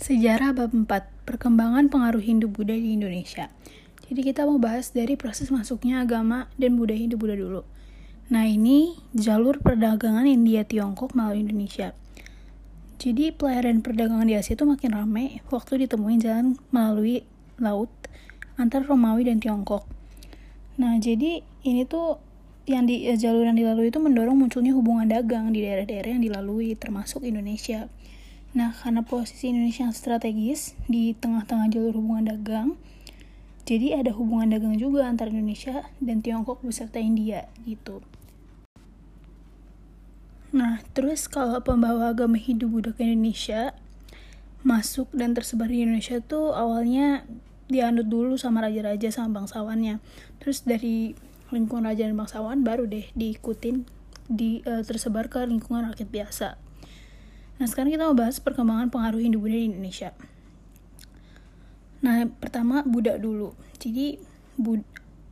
[0.00, 0.88] Sejarah bab 4,
[1.28, 3.52] perkembangan pengaruh Hindu-Buddha di Indonesia.
[4.08, 7.68] Jadi kita mau bahas dari proses masuknya agama dan budaya Hindu-Buddha dulu.
[8.32, 11.92] Nah ini jalur perdagangan India-Tiongkok melalui Indonesia.
[12.96, 17.20] Jadi pelayaran perdagangan di Asia itu makin ramai waktu ditemuin jalan melalui
[17.60, 17.92] laut
[18.56, 19.84] antara Romawi dan Tiongkok.
[20.80, 22.16] Nah jadi ini tuh
[22.64, 27.20] yang di jalur yang dilalui itu mendorong munculnya hubungan dagang di daerah-daerah yang dilalui termasuk
[27.20, 27.92] Indonesia.
[28.50, 32.68] Nah, karena posisi Indonesia yang strategis di tengah-tengah jalur hubungan dagang,
[33.62, 38.02] jadi ada hubungan dagang juga antara Indonesia dan Tiongkok beserta India gitu.
[40.50, 43.70] Nah, terus kalau pembawa agama Hindu Buddha ke Indonesia
[44.66, 47.22] masuk dan tersebar di Indonesia tuh awalnya
[47.70, 50.02] dianut dulu sama raja-raja sama bangsawannya.
[50.42, 51.14] Terus dari
[51.54, 53.86] lingkungan raja dan bangsawan baru deh diikutin
[54.26, 56.48] di uh, tersebar ke lingkungan rakyat biasa.
[57.60, 60.16] Nah, sekarang kita mau bahas perkembangan pengaruh Hindu-Buddha di Indonesia.
[62.00, 63.52] Nah, pertama Buddha dulu.
[63.76, 64.16] Jadi,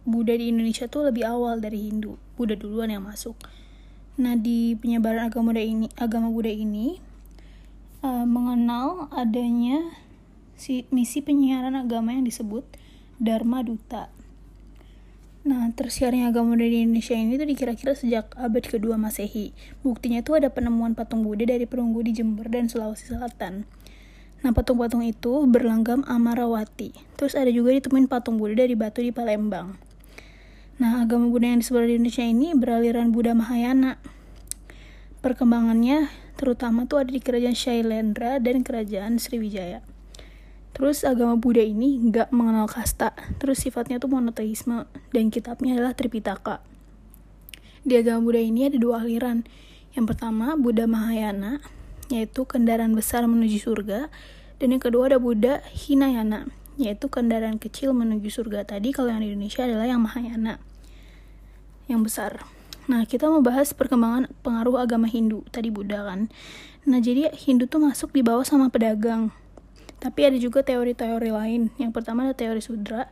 [0.05, 2.21] Buddha di Indonesia tuh lebih awal dari Hindu.
[2.37, 3.33] Buddha duluan yang masuk.
[4.21, 7.01] Nah, di penyebaran agama Buddha ini, agama Buddha ini
[8.05, 9.89] uh, mengenal adanya
[10.53, 12.69] si misi penyiaran agama yang disebut
[13.17, 14.13] Dharma Duta.
[15.49, 19.57] Nah, tersiarnya agama dari Indonesia ini tuh dikira-kira sejak abad kedua Masehi.
[19.81, 23.65] Buktinya tuh ada penemuan patung Buddha dari perunggu di Jember dan Sulawesi Selatan.
[24.45, 26.93] Nah, patung-patung itu berlanggam Amarawati.
[27.17, 29.81] Terus ada juga ditemuin patung Buddha dari batu di Palembang.
[30.77, 33.97] Nah, agama Buddha yang disebar di Indonesia ini beraliran Buddha Mahayana.
[35.25, 39.81] Perkembangannya terutama tuh ada di kerajaan Shailendra dan kerajaan Sriwijaya.
[40.77, 46.63] Terus agama Buddha ini nggak mengenal kasta, terus sifatnya tuh monoteisme, dan kitabnya adalah Tripitaka.
[47.83, 49.43] Di agama Buddha ini ada dua aliran.
[49.97, 51.59] Yang pertama, Buddha Mahayana,
[52.13, 54.13] yaitu kendaraan besar menuju surga,
[54.63, 56.47] dan yang kedua ada Buddha Hinayana,
[56.79, 58.63] yaitu kendaraan kecil menuju surga.
[58.69, 60.63] Tadi kalau yang di Indonesia adalah yang Mahayana,
[61.91, 62.45] yang besar.
[62.89, 66.33] Nah, kita mau bahas perkembangan pengaruh agama Hindu, tadi Buddha kan.
[66.89, 69.35] Nah, jadi Hindu tuh masuk di bawah sama pedagang
[69.99, 71.75] tapi ada juga teori-teori lain.
[71.75, 73.11] Yang pertama ada teori sudra.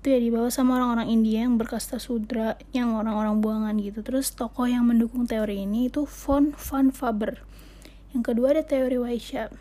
[0.00, 4.00] Itu ya dibawa sama orang-orang India yang berkasta sudra, yang orang-orang buangan gitu.
[4.00, 7.40] Terus tokoh yang mendukung teori ini itu von van Faber.
[8.16, 9.52] Yang kedua ada teori Waisya.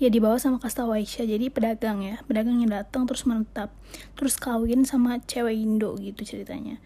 [0.00, 2.24] Ya dibawa sama kasta Waisya, jadi pedagang ya.
[2.24, 3.68] Pedagang yang datang terus menetap.
[4.16, 6.80] Terus kawin sama cewek Indo gitu ceritanya.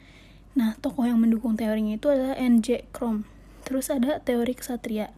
[0.58, 2.90] Nah, tokoh yang mendukung teorinya itu adalah N.J.
[2.90, 3.26] Krom.
[3.62, 5.14] Terus ada teori kesatria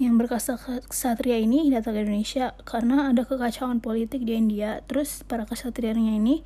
[0.00, 0.56] yang berkasta
[0.88, 4.80] kesatria ini datang ke Indonesia karena ada kekacauan politik di India.
[4.88, 6.40] Terus para kesatrianya ini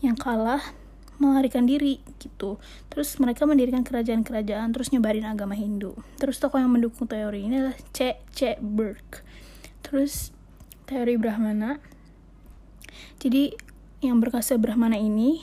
[0.00, 0.60] yang kalah
[1.16, 2.60] melarikan diri gitu.
[2.92, 5.96] Terus mereka mendirikan kerajaan-kerajaan terus nyebarin agama Hindu.
[6.20, 8.20] Terus tokoh yang mendukung teori ini adalah C.
[8.32, 8.60] C.
[8.60, 9.24] Burke.
[9.84, 10.32] Terus
[10.84, 11.80] teori Brahmana.
[13.20, 13.52] Jadi
[14.04, 15.40] yang berkasta Brahmana ini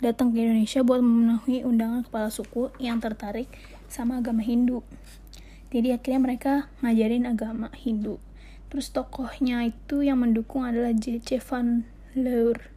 [0.00, 3.46] datang ke Indonesia buat memenuhi undangan kepala suku yang tertarik
[3.86, 4.80] sama agama Hindu
[5.72, 6.52] jadi akhirnya mereka
[6.84, 8.20] ngajarin agama Hindu.
[8.68, 11.40] Terus tokohnya itu yang mendukung adalah J.C.
[11.40, 12.68] Van Leur.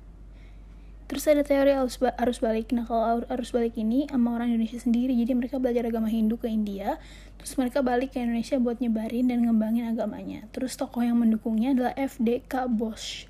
[1.05, 2.71] Terus ada teori arus, balik.
[2.71, 5.13] Nah kalau arus balik ini sama orang Indonesia sendiri.
[5.13, 6.97] Jadi mereka belajar agama Hindu ke India.
[7.37, 10.47] Terus mereka balik ke Indonesia buat nyebarin dan ngembangin agamanya.
[10.49, 13.29] Terus tokoh yang mendukungnya adalah FDK Bosch.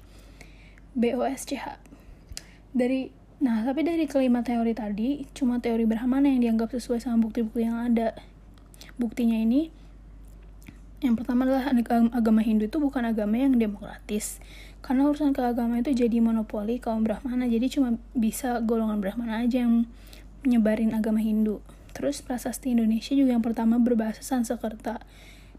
[0.96, 1.82] BOSCH
[2.72, 7.68] dari Nah, tapi dari kelima teori tadi, cuma teori Brahmana yang dianggap sesuai sama bukti-bukti
[7.68, 8.16] yang ada
[8.96, 9.72] buktinya ini
[11.04, 11.70] yang pertama adalah
[12.16, 14.42] agama Hindu itu bukan agama yang demokratis.
[14.82, 19.86] Karena urusan keagamaan itu jadi monopoli kaum Brahmana jadi cuma bisa golongan Brahmana aja yang
[20.42, 21.62] menyebarin agama Hindu.
[21.94, 25.02] Terus prasasti Indonesia juga yang pertama berbahasa Sanskerta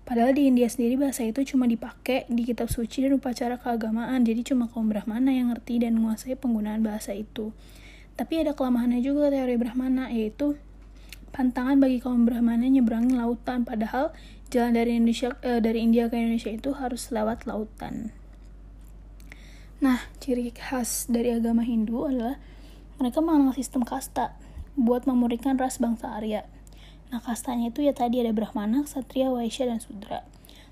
[0.06, 4.46] padahal di India sendiri bahasa itu cuma dipakai di kitab suci dan upacara keagamaan jadi
[4.46, 7.50] cuma kaum Brahmana yang ngerti dan menguasai penggunaan bahasa itu.
[8.14, 10.54] Tapi ada kelemahannya juga teori Brahmana yaitu
[11.36, 14.16] pantangan bagi kaum Brahmana nyebrangin lautan padahal
[14.48, 18.16] jalan dari Indonesia eh, dari India ke Indonesia itu harus lewat lautan.
[19.84, 22.40] Nah, ciri khas dari agama Hindu adalah
[22.96, 24.32] mereka mengenal sistem kasta
[24.80, 26.48] buat memurnikan ras bangsa Arya.
[27.12, 30.24] Nah, kastanya itu ya tadi ada Brahmana, Ksatria, Waisya, dan Sudra.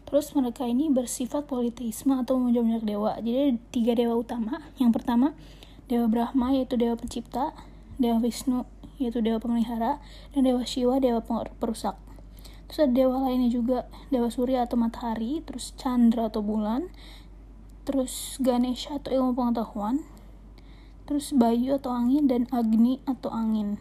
[0.09, 3.21] Terus mereka ini bersifat politeisme atau memuja dewa.
[3.21, 4.65] Jadi ada tiga dewa utama.
[4.81, 5.37] Yang pertama,
[5.85, 7.53] Dewa Brahma yaitu dewa pencipta,
[8.01, 8.65] Dewa Wisnu
[8.99, 9.99] yaitu dewa pemelihara,
[10.33, 11.21] dan dewa Shiva, dewa
[11.59, 11.99] perusak.
[12.69, 16.89] Terus ada dewa lainnya juga, dewa surya atau matahari, terus Chandra atau bulan,
[17.85, 20.01] terus Ganesha atau ilmu pengetahuan,
[21.05, 23.77] terus Bayu atau angin, dan Agni atau angin.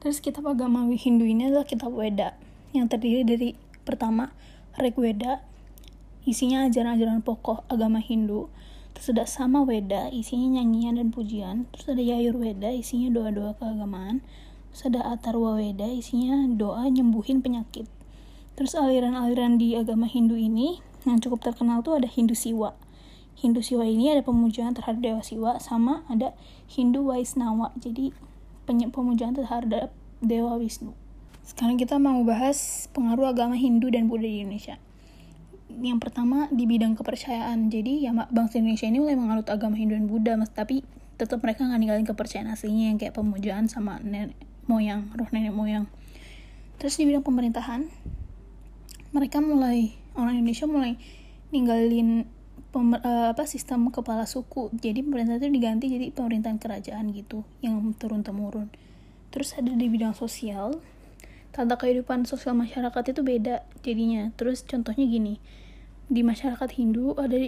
[0.00, 2.38] Terus kitab agama Hindu ini adalah kitab Weda,
[2.72, 4.32] yang terdiri dari pertama
[4.78, 5.44] Rig Weda,
[6.24, 8.48] isinya ajaran-ajaran pokok agama Hindu
[8.94, 11.70] terus ada sama Weda isinya nyanyian dan pujian.
[11.72, 14.20] Terus ada Yayur Weda isinya doa-doa keagamaan.
[14.70, 17.88] Terus ada Atarwa Weda isinya doa nyembuhin penyakit.
[18.58, 22.76] Terus aliran-aliran di agama Hindu ini yang cukup terkenal tuh ada Hindu Siwa.
[23.40, 26.36] Hindu Siwa ini ada pemujaan terhadap Dewa Siwa sama ada
[26.68, 28.12] Hindu Waisnawa jadi
[28.68, 29.90] pemujaan terhadap
[30.20, 30.92] Dewa Wisnu.
[31.40, 34.76] Sekarang kita mau bahas pengaruh agama Hindu dan Buddha di Indonesia
[35.78, 37.70] yang pertama di bidang kepercayaan.
[37.70, 40.50] Jadi ya bangsa Indonesia ini mulai menganut agama Hindu dan Buddha mas.
[40.50, 40.82] Tapi
[41.14, 44.34] tetap mereka nggak ninggalin kepercayaan aslinya yang kayak pemujaan sama nenek
[44.66, 45.86] moyang roh nenek moyang.
[46.82, 47.86] Terus di bidang pemerintahan
[49.14, 50.98] mereka mulai orang Indonesia mulai
[51.50, 52.26] ninggalin
[52.70, 54.70] pemer, uh, apa sistem kepala suku.
[54.74, 58.70] Jadi pemerintah itu diganti jadi pemerintahan kerajaan gitu yang turun temurun
[59.30, 60.82] terus ada di bidang sosial
[61.50, 64.30] tata kehidupan sosial masyarakat itu beda jadinya.
[64.38, 65.42] Terus contohnya gini
[66.10, 67.38] di masyarakat Hindu ada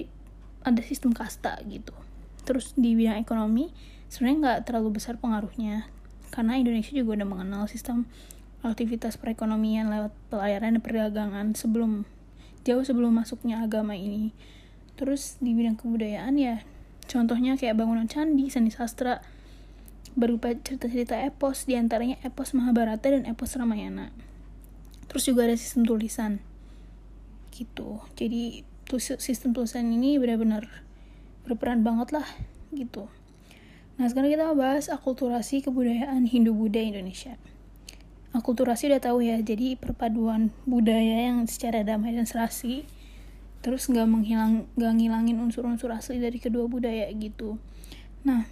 [0.63, 1.95] ada sistem kasta gitu.
[2.47, 3.75] Terus di bidang ekonomi
[4.07, 5.91] sebenarnya nggak terlalu besar pengaruhnya.
[6.31, 8.07] Karena Indonesia juga udah mengenal sistem
[8.63, 12.07] aktivitas perekonomian lewat pelayaran dan perdagangan sebelum
[12.63, 14.31] jauh sebelum masuknya agama ini.
[14.95, 16.63] Terus di bidang kebudayaan ya
[17.11, 19.21] contohnya kayak bangunan candi seni sastra
[20.13, 24.13] berupa cerita-cerita epos di antaranya epos Mahabharata dan epos Ramayana.
[25.09, 26.41] Terus juga ada sistem tulisan.
[27.53, 28.01] Gitu.
[28.17, 28.65] Jadi
[29.01, 30.69] sistem tulisan ini benar-benar
[31.49, 32.29] berperan banget lah
[32.73, 33.09] gitu.
[34.01, 37.37] Nah sekarang kita bahas akulturasi kebudayaan Hindu-Buddha Indonesia.
[38.33, 42.89] Akulturasi udah tahu ya jadi perpaduan budaya yang secara damai dan serasi
[43.63, 47.61] terus nggak menghilang nggak ngilangin unsur-unsur asli dari kedua budaya gitu.
[48.25, 48.49] Nah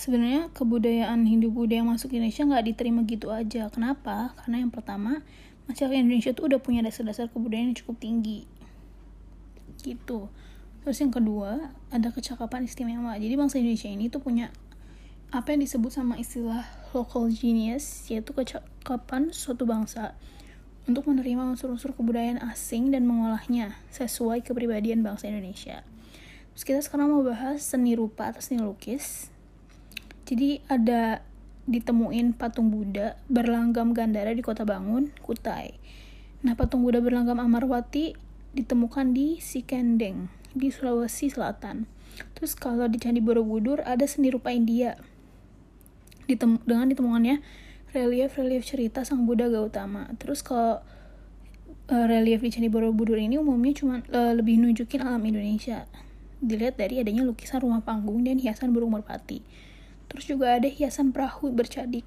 [0.00, 3.68] sebenarnya kebudayaan Hindu Buddha yang masuk Indonesia nggak diterima gitu aja.
[3.68, 4.32] Kenapa?
[4.40, 5.20] Karena yang pertama,
[5.68, 8.48] masyarakat Indonesia tuh udah punya dasar-dasar kebudayaan yang cukup tinggi.
[9.84, 10.32] Gitu.
[10.80, 13.12] Terus yang kedua, ada kecakapan istimewa.
[13.20, 14.48] Jadi bangsa Indonesia ini tuh punya
[15.36, 16.64] apa yang disebut sama istilah
[16.96, 20.16] local genius, yaitu kecakapan suatu bangsa
[20.88, 25.84] untuk menerima unsur-unsur kebudayaan asing dan mengolahnya sesuai kepribadian bangsa Indonesia.
[26.56, 29.29] Terus kita sekarang mau bahas seni rupa atau seni lukis
[30.30, 31.26] jadi ada
[31.66, 35.74] ditemuin patung Buddha berlanggam Gandara di Kota Bangun, Kutai.
[36.46, 38.14] Nah, patung Buddha berlanggam Amarwati
[38.54, 41.90] ditemukan di Sikendeng, di Sulawesi Selatan.
[42.38, 44.94] Terus kalau di Candi Borobudur ada seni rupa India.
[46.30, 47.42] Ditem dengan ditemukannya
[47.90, 50.14] relief-relief cerita Sang Buddha Gautama.
[50.22, 50.78] Terus kalau
[51.90, 55.90] uh, relief di Candi Borobudur ini umumnya cuma uh, lebih nunjukin alam Indonesia.
[56.38, 59.69] Dilihat dari adanya lukisan rumah panggung dan hiasan burung merpati
[60.10, 62.02] Terus juga ada hiasan perahu bercadik.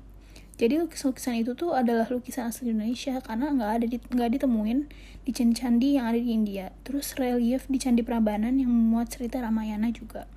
[0.53, 4.79] Jadi lukisan-lukisan itu tuh adalah lukisan asli Indonesia karena nggak ada di, nggak ditemuin
[5.25, 6.69] di candi-candi yang ada di India.
[6.85, 10.29] Terus relief di Candi Prambanan yang memuat cerita Ramayana juga.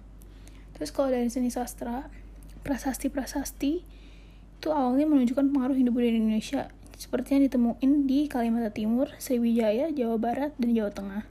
[0.73, 2.09] Terus kalau dari seni sastra,
[2.65, 3.73] prasasti-prasasti
[4.57, 10.17] itu awalnya menunjukkan pengaruh Hindu-Buddha di Indonesia seperti yang ditemuin di Kalimantan Timur, Sriwijaya, Jawa
[10.17, 11.25] Barat, dan Jawa Tengah.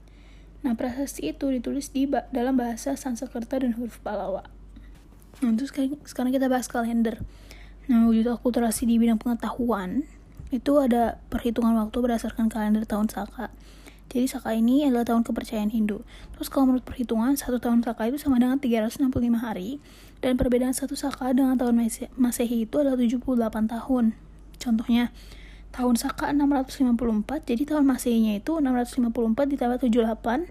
[0.62, 4.55] Nah, prasasti itu ditulis di dalam bahasa Sanskerta dan huruf Palawa.
[5.44, 5.72] Nah, terus
[6.08, 7.20] sekarang kita bahas kalender.
[7.86, 10.08] Nah, wujud akulturasi di bidang pengetahuan
[10.54, 13.52] itu ada perhitungan waktu berdasarkan kalender tahun Saka.
[14.06, 16.06] Jadi Saka ini adalah tahun kepercayaan Hindu.
[16.38, 19.82] Terus kalau menurut perhitungan, satu tahun Saka itu sama dengan 365 hari.
[20.22, 21.76] Dan perbedaan satu Saka dengan tahun
[22.16, 24.16] Masehi itu adalah 78 tahun.
[24.56, 25.12] Contohnya,
[25.76, 30.48] tahun Saka 654, jadi tahun Masehinya itu 654 ditambah 78,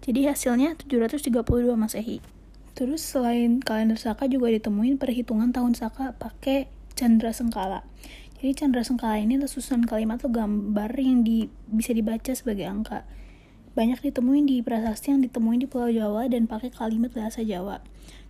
[0.00, 2.24] jadi hasilnya 732 Masehi.
[2.72, 7.84] Terus selain kalender Saka juga ditemuin perhitungan tahun Saka pakai Chandra Sengkala.
[8.40, 13.04] Jadi Chandra Sengkala ini susunan kalimat atau gambar yang di, bisa dibaca sebagai angka.
[13.72, 17.80] Banyak ditemuin di prasasti yang ditemuin di Pulau Jawa dan pakai kalimat bahasa Jawa.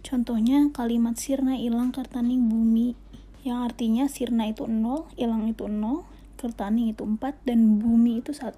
[0.03, 2.95] Contohnya kalimat sirna ilang kertaning bumi
[3.43, 6.07] yang artinya sirna itu 0, ilang itu 0,
[6.39, 8.55] kertaning itu 4, dan bumi itu 1.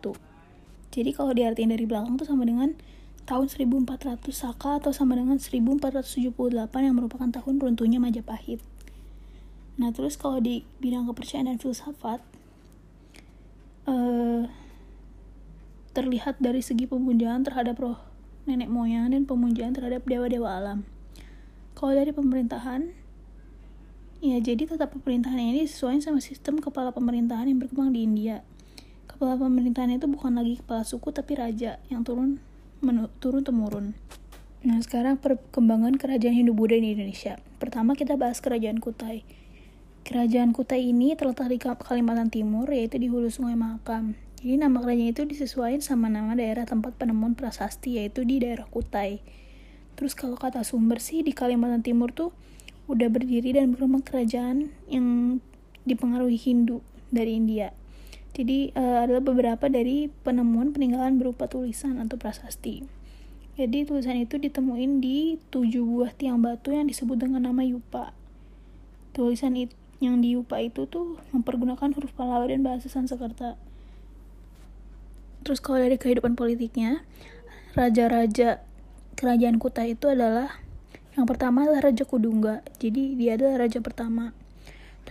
[0.92, 2.76] Jadi kalau diartikan dari belakang tuh sama dengan
[3.24, 6.36] tahun 1400 Saka atau sama dengan 1478
[6.84, 8.60] yang merupakan tahun runtuhnya Majapahit.
[9.80, 12.20] Nah terus kalau di bidang kepercayaan dan filsafat
[13.88, 14.46] uh,
[15.96, 17.98] terlihat dari segi pemujaan terhadap roh
[18.44, 20.84] nenek moyang dan pemujaan terhadap dewa-dewa alam.
[21.72, 22.92] Kalau dari pemerintahan,
[24.20, 28.44] ya jadi tetap pemerintahan ini sesuai sama sistem kepala pemerintahan yang berkembang di India.
[29.08, 32.36] Kepala pemerintahan itu bukan lagi kepala suku tapi raja yang turun
[33.20, 33.86] turun temurun.
[34.64, 37.36] Nah, sekarang perkembangan kerajaan Hindu-Buddha di Indonesia.
[37.60, 39.24] Pertama kita bahas kerajaan Kutai.
[40.08, 44.16] Kerajaan Kutai ini terletak di Kalimantan Timur, yaitu di hulu sungai Mahakam.
[44.44, 49.24] Jadi nama kerajaan itu disesuaikan sama nama daerah tempat penemuan prasasti yaitu di daerah Kutai.
[49.96, 52.36] Terus kalau kata sumber sih di Kalimantan Timur tuh
[52.84, 55.40] udah berdiri dan berkembang kerajaan yang
[55.88, 57.72] dipengaruhi Hindu dari India.
[58.34, 62.82] Jadi uh, adalah beberapa dari penemuan peninggalan berupa tulisan atau prasasti.
[63.54, 68.10] Jadi tulisan itu ditemuin di tujuh buah tiang batu yang disebut dengan nama Yupa.
[69.14, 69.70] Tulisan itu,
[70.02, 73.54] yang di Yupa itu tuh mempergunakan huruf Pallawa dan bahasa Sanskerta.
[75.46, 77.06] Terus kalau dari kehidupan politiknya,
[77.78, 78.66] raja-raja
[79.14, 80.58] kerajaan Kuta itu adalah
[81.14, 82.66] yang pertama adalah Raja Kudungga.
[82.82, 84.34] Jadi dia adalah raja pertama.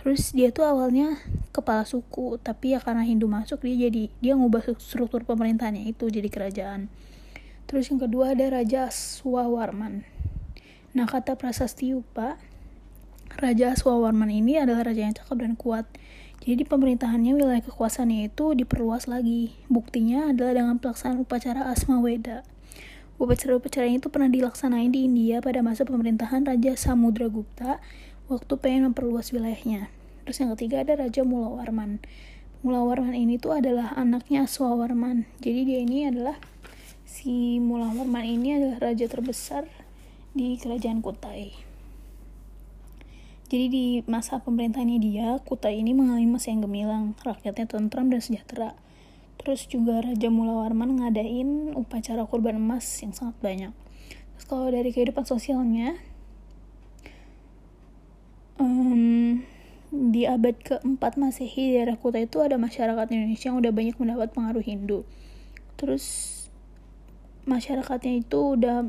[0.04, 1.16] Terus dia tuh awalnya
[1.48, 6.28] kepala suku, tapi ya karena Hindu masuk dia jadi dia ngubah struktur pemerintahannya itu jadi
[6.28, 6.92] kerajaan.
[7.64, 10.04] Terus yang kedua ada Raja Aswawarman.
[10.92, 12.36] Nah kata prasasti Yupa,
[13.40, 15.88] Raja Aswawarman ini adalah raja yang cakep dan kuat.
[16.44, 19.56] Jadi pemerintahannya wilayah kekuasaannya itu diperluas lagi.
[19.72, 22.44] Buktinya adalah dengan pelaksanaan upacara Asma Weda.
[23.16, 27.80] Upacara-upacara itu pernah dilaksanain di India pada masa pemerintahan Raja Samudragupta
[28.28, 29.92] waktu pengen memperluas wilayahnya.
[30.24, 32.00] Terus yang ketiga ada Raja Mulawarman.
[32.64, 35.28] Mulawarman ini tuh adalah anaknya Aswawarman.
[35.44, 36.40] Jadi dia ini adalah
[37.04, 39.68] si Mulawarman ini adalah raja terbesar
[40.32, 41.52] di kerajaan Kutai.
[43.52, 48.72] Jadi di masa pemerintahannya dia, Kutai ini mengalami masa yang gemilang, rakyatnya tentram dan sejahtera.
[49.36, 53.72] Terus juga Raja Mulawarman ngadain upacara kurban emas yang sangat banyak.
[54.34, 56.00] Terus kalau dari kehidupan sosialnya,
[58.58, 59.42] um,
[59.94, 64.64] di abad keempat Masehi daerah Kutai itu ada masyarakat Indonesia yang udah banyak mendapat pengaruh
[64.64, 65.06] Hindu.
[65.78, 66.04] Terus
[67.46, 68.88] masyarakatnya itu udah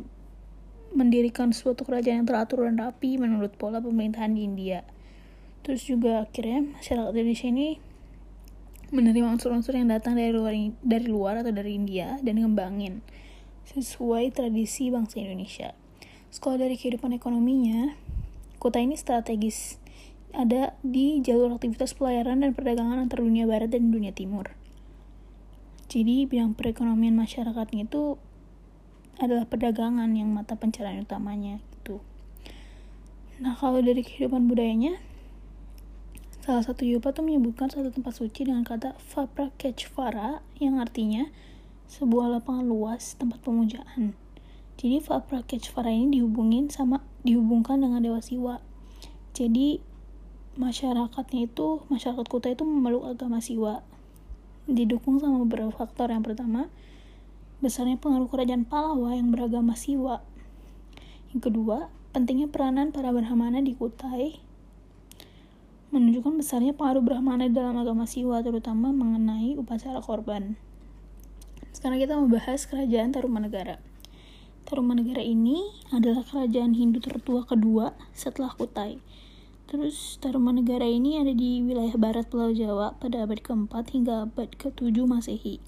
[0.95, 4.88] mendirikan suatu kerajaan yang teratur dan rapi menurut pola pemerintahan di India.
[5.62, 7.69] Terus juga akhirnya masyarakat Indonesia ini
[8.93, 10.53] menerima unsur-unsur yang datang dari luar
[10.86, 13.01] dari luar atau dari India dan ngembangin
[13.74, 15.74] sesuai tradisi bangsa Indonesia.
[16.29, 17.98] Sekolah dari kehidupan ekonominya,
[18.65, 19.77] kota ini strategis
[20.34, 24.57] ada di jalur aktivitas pelayaran dan perdagangan antar dunia barat dan dunia timur.
[25.86, 28.17] Jadi bidang perekonomian masyarakatnya itu
[29.22, 32.01] adalah perdagangan yang mata pencarian utamanya gitu.
[33.38, 34.98] Nah kalau dari kehidupan budayanya,
[36.41, 41.29] salah satu yupa tuh menyebutkan satu tempat suci dengan kata Fapra Kechvara yang artinya
[41.86, 44.25] sebuah lapangan luas tempat pemujaan.
[44.86, 48.62] Jadi Fapra Kechvara ini dihubungin sama dihubungkan dengan Dewa Siwa.
[49.34, 49.82] Jadi
[50.62, 53.82] masyarakatnya itu masyarakat kota itu memeluk agama Siwa
[54.70, 56.70] didukung sama beberapa faktor yang pertama
[57.65, 60.22] besarnya pengaruh kerajaan Palawa yang beragama Siwa.
[61.34, 64.38] Yang kedua, pentingnya peranan para Brahmana di Kutai
[65.89, 70.54] menunjukkan besarnya pengaruh Brahmana dalam agama Siwa, terutama mengenai upacara korban.
[71.74, 73.95] Sekarang kita membahas kerajaan Tarumanegara.
[74.65, 75.62] Tarumanegara ini
[75.93, 78.98] adalah kerajaan Hindu tertua kedua setelah Kutai.
[79.69, 84.98] Terus Tarumanegara ini ada di wilayah barat Pulau Jawa pada abad keempat hingga abad ke-7
[85.05, 85.62] Masehi.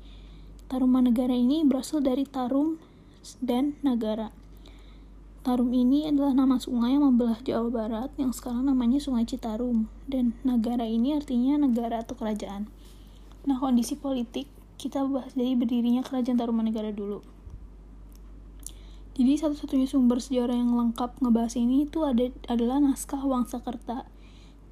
[0.65, 2.81] Taruman negara ini berasal dari Tarum
[3.37, 4.33] dan Nagara.
[5.45, 10.33] Tarum ini adalah nama sungai yang membelah Jawa Barat yang sekarang namanya Sungai Citarum dan
[10.41, 12.65] Nagara ini artinya negara atau kerajaan.
[13.45, 14.49] Nah, kondisi politik
[14.81, 17.36] kita bahas dari berdirinya kerajaan Taruman Negara dulu.
[19.17, 24.05] Jadi satu-satunya sumber sejarah yang lengkap ngebahas ini itu ada adalah naskah Wangsakerta.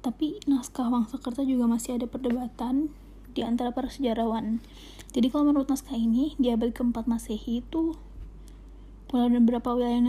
[0.06, 2.94] Tapi naskah Wangsakerta juga masih ada perdebatan
[3.34, 4.62] di antara para sejarawan.
[5.10, 7.98] Jadi kalau menurut naskah ini, di abad keempat Masehi itu
[9.06, 10.02] Pulau dan beberapa wilayah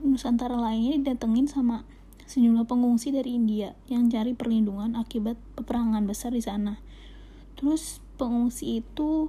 [0.00, 1.84] Nusantara lainnya didatengin sama
[2.24, 6.80] sejumlah pengungsi dari India yang cari perlindungan akibat peperangan besar di sana.
[7.60, 9.28] Terus pengungsi itu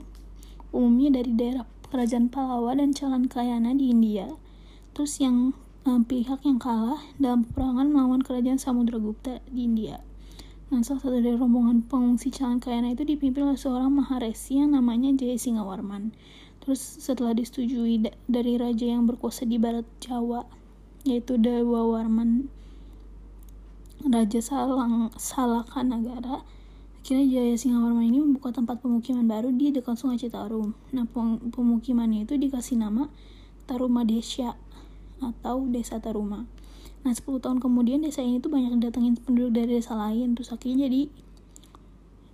[0.72, 4.32] umumnya dari daerah kerajaan Palawa dan Calan Kayana di India.
[5.00, 5.56] Terus yang
[5.88, 10.04] um, pihak yang kalah dalam peperangan melawan kerajaan Samudragupta di India.
[10.76, 15.40] Nah, salah satu dari rombongan pengungsi Kayana itu dipimpin oleh seorang Maharesi yang namanya Jaya
[15.40, 16.12] Singawarman.
[16.60, 20.44] Terus setelah disetujui da dari raja yang berkuasa di barat Jawa,
[21.08, 22.52] yaitu Dewa Warman
[24.04, 26.44] Raja Salang Salakanagara,
[27.00, 30.76] akhirnya Jaya Singawarman ini membuka tempat pemukiman baru di dekat Sungai Citarum.
[30.92, 31.08] Nah,
[31.56, 33.08] pemukimannya itu dikasih nama
[33.64, 34.58] Tarumadesya
[35.20, 36.48] atau Desa Taruma.
[37.00, 40.92] Nah 10 tahun kemudian desa ini tuh banyak datengin penduduk dari desa lain Terus akhirnya
[40.92, 41.08] jadi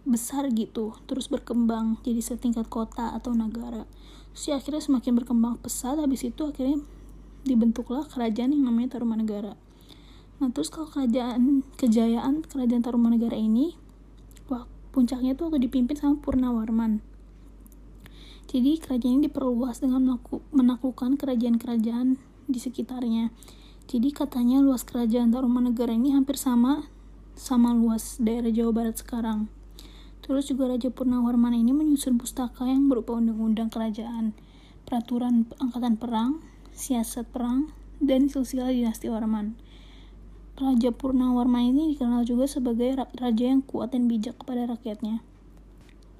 [0.09, 3.85] besar gitu Terus berkembang jadi setingkat kota atau negara.
[4.33, 6.81] Terus ya akhirnya semakin berkembang pesat Habis itu akhirnya
[7.45, 9.53] dibentuklah kerajaan yang namanya Tarumanegara
[10.41, 13.77] Nah terus kalau kerajaan kejayaan kerajaan Tarumanegara ini
[14.49, 17.03] Wah puncaknya tuh waktu dipimpin sama Purnawarman.
[18.45, 20.21] Jadi kerajaan ini diperluas dengan
[20.55, 23.33] menaklukkan kerajaan-kerajaan di sekitarnya.
[23.85, 26.89] Jadi katanya luas kerajaan Tarumanegara ini hampir sama
[27.35, 29.51] sama luas daerah Jawa Barat sekarang.
[30.25, 34.33] Terus juga Raja Purnawarman ini menyusun pustaka yang berupa undang-undang kerajaan,
[34.89, 36.41] peraturan angkatan perang,
[36.73, 37.69] siasat perang,
[38.01, 39.53] dan silsilah dinasti Warman.
[40.57, 45.21] Raja Purnawarman ini dikenal juga sebagai raja yang kuat dan bijak kepada rakyatnya.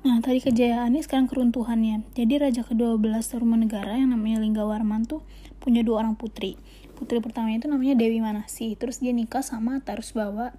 [0.06, 2.06] Nah, tadi kejayaannya sekarang keruntuhannya.
[2.14, 5.26] Jadi raja ke-12 Tarumanegara yang namanya Linggawarman tuh
[5.66, 6.62] punya dua orang putri.
[6.94, 8.78] Putri pertamanya itu namanya Dewi Manasi.
[8.78, 10.54] Terus dia nikah sama Tarusbawa.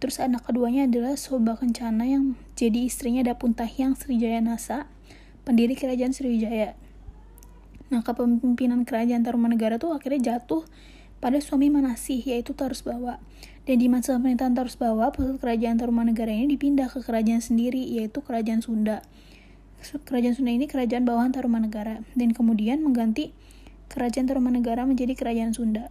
[0.00, 4.88] Terus anak keduanya adalah Soba Kencana yang jadi istrinya Dapuntahyang Srijaya Nasa,
[5.48, 6.76] pendiri kerajaan Sriwijaya.
[7.88, 10.66] Nah, kepemimpinan kerajaan Tarumanegara tuh akhirnya jatuh
[11.24, 13.16] pada suami Manasih, yaitu Tarusbawa.
[13.64, 18.60] Dan di masa pemerintahan Tarusbawa, pusat kerajaan Tarumanegara ini dipindah ke kerajaan sendiri, yaitu kerajaan
[18.60, 19.00] Sunda.
[20.04, 23.32] Kerajaan Sunda ini kerajaan bawahan Tarumanegara, dan kemudian mengganti
[23.92, 25.88] kerajaan Tarumanegara menjadi kerajaan Sunda.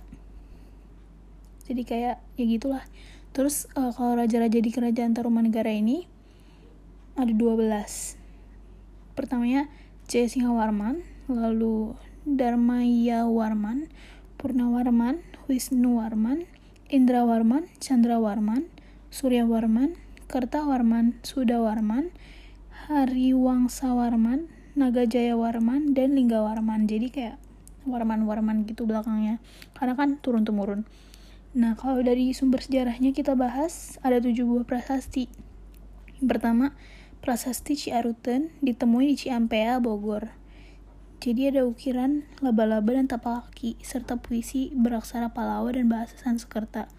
[1.68, 2.84] Jadi kayak ya gitulah.
[3.34, 6.06] Terus uh, kalau raja-raja di kerajaan Tarumanegara ini
[7.18, 7.62] ada 12.
[9.14, 9.70] Pertamanya
[10.10, 11.94] Jaya Singhawarman, lalu
[12.26, 13.92] Dharmaya Warman,
[14.40, 16.48] Purnawarman, Wisnuwarman,
[16.88, 18.72] Indrawarman, Chandrawarman,
[19.12, 20.00] Suryawarman,
[20.32, 22.16] Kertawarman, Sudawarman,
[22.90, 26.90] Hariwangsawarman, Nagajayawarman, dan Linggawarman.
[26.90, 27.43] Jadi kayak
[27.86, 29.40] warman-warman gitu belakangnya.
[29.76, 30.84] Karena kan turun-temurun.
[31.54, 35.30] Nah, kalau dari sumber sejarahnya kita bahas, ada tujuh buah prasasti.
[36.18, 36.74] Yang pertama,
[37.22, 40.34] prasasti Ciaruten ditemui di Ciampea, Bogor.
[41.24, 46.92] Jadi ada ukiran laba-laba dan tapak kaki, serta puisi beraksara Palawa dan bahasa Sanskerta.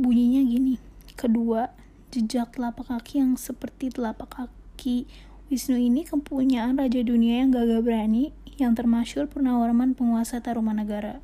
[0.00, 0.80] Bunyinya gini.
[1.20, 1.68] Kedua,
[2.14, 5.04] jejak telapak kaki yang seperti telapak kaki
[5.46, 11.20] Wisnu ini kepunyaan Raja Dunia yang gagah berani, yang termasyur Purnawarman penguasa Tarumanagara.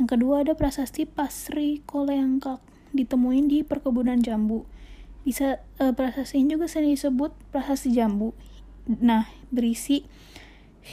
[0.00, 2.62] Yang kedua ada prasasti Pasri Koleangkak,
[2.96, 4.64] ditemuin di perkebunan jambu.
[5.22, 8.34] Bisa uh, prasasti ini juga sering disebut prasasti jambu.
[8.88, 10.02] Nah, berisi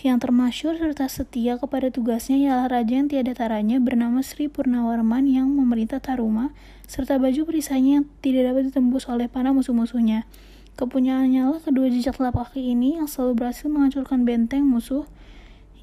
[0.06, 5.50] yang termasyur serta setia kepada tugasnya ialah raja yang tiada taranya bernama Sri Purnawarman yang
[5.50, 6.54] memerintah Taruma,
[6.86, 10.30] serta baju perisainya yang tidak dapat ditembus oleh panah musuh-musuhnya.
[10.78, 15.10] Kepunyaannya lah kedua jejak telapak kaki ini yang selalu berhasil menghancurkan benteng musuh,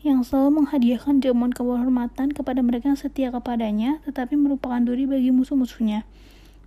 [0.07, 6.07] yang selalu menghadiahkan jamuan kehormatan kepada mereka yang setia kepadanya, tetapi merupakan duri bagi musuh-musuhnya.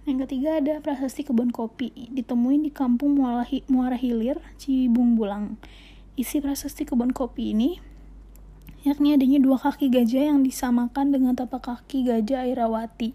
[0.04, 5.56] Yang ketiga ada prasasti kebun kopi, ditemuin di kampung Muara Hilir, Cibung Bulang.
[6.20, 7.80] Isi prasasti kebun kopi ini
[8.80, 13.12] yakni adanya dua kaki gajah yang disamakan dengan tapak kaki gajah Airawati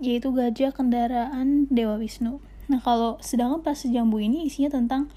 [0.00, 2.40] yaitu gajah kendaraan Dewa Wisnu.
[2.68, 5.08] Nah kalau sedangkan prasasti jambu ini isinya tentang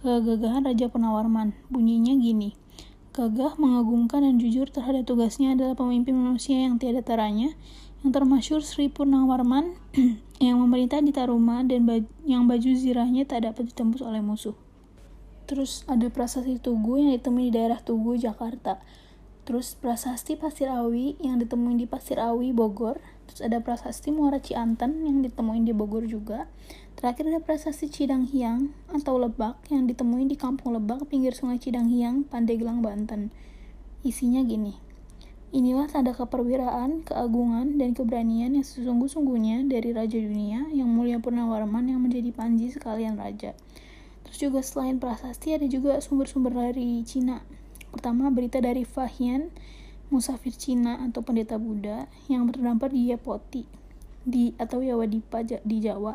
[0.00, 1.56] kegagahan Raja Penawarman.
[1.68, 2.56] Bunyinya gini.
[3.10, 7.58] Gagah, mengagumkan, dan jujur terhadap tugasnya adalah pemimpin manusia yang tiada taranya,
[8.06, 9.74] yang termasyur Sri Purnawarman,
[10.38, 14.54] yang memerintah di Taruma dan baj yang baju zirahnya tak dapat ditembus oleh musuh.
[15.50, 18.78] Terus ada prasasti Tugu yang ditemui di daerah Tugu, Jakarta.
[19.42, 23.02] Terus prasasti Pasir Awi yang ditemuin di Pasir Awi, Bogor.
[23.26, 26.46] Terus ada prasasti Muara Cianten yang ditemuin di Bogor juga.
[26.98, 31.86] Terakhir ada prasasti Cidang Hiang atau Lebak yang ditemuin di Kampung Lebak, pinggir Sungai Cidang
[31.86, 33.30] Hiang, Pandeglang, Banten.
[34.02, 34.90] Isinya gini.
[35.50, 41.98] Inilah tanda keperwiraan, keagungan, dan keberanian yang sesungguh-sungguhnya dari Raja Dunia yang mulia Purnawarman yang
[41.98, 43.58] menjadi panji sekalian raja.
[44.22, 47.42] Terus juga selain prasasti ada juga sumber-sumber dari Cina.
[47.90, 49.50] Pertama berita dari Fahian,
[50.06, 53.66] musafir Cina atau pendeta Buddha yang terdampar di Yapoti
[54.22, 56.14] di atau Yawadipa di Jawa.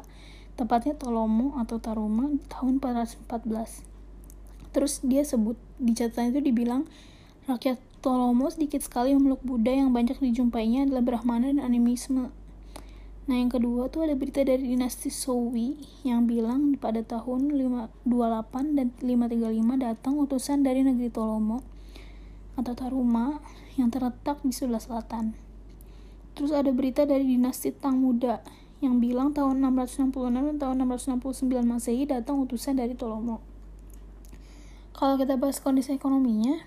[0.56, 3.84] Tepatnya Tolomo atau Taruma tahun 414.
[4.72, 6.88] Terus dia sebut di catatan itu dibilang
[7.48, 12.32] rakyat Tolomo sedikit sekali memeluk Buddha yang banyak dijumpainya adalah Brahmana dan animisme
[13.26, 17.58] Nah yang kedua tuh ada berita dari dinasti Sowi yang bilang pada tahun
[18.06, 21.66] 528 dan 535 datang utusan dari negeri Tolomo
[22.54, 23.42] atau Taruma
[23.82, 25.34] yang terletak di sebelah selatan.
[26.38, 28.46] Terus ada berita dari dinasti Tang Muda
[28.86, 33.42] yang bilang tahun 666 dan tahun 669 Masehi datang utusan dari Tolomo.
[34.96, 36.62] Kalau kita bahas kondisi ekonominya,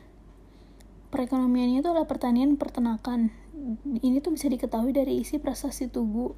[1.15, 3.33] perekonomiannya itu adalah pertanian peternakan.
[3.87, 6.37] Ini tuh bisa diketahui dari isi prasasti Tugu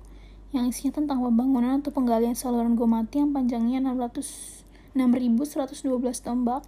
[0.55, 6.67] yang isinya tentang pembangunan atau penggalian saluran Gomati yang panjangnya 600 6112 tombak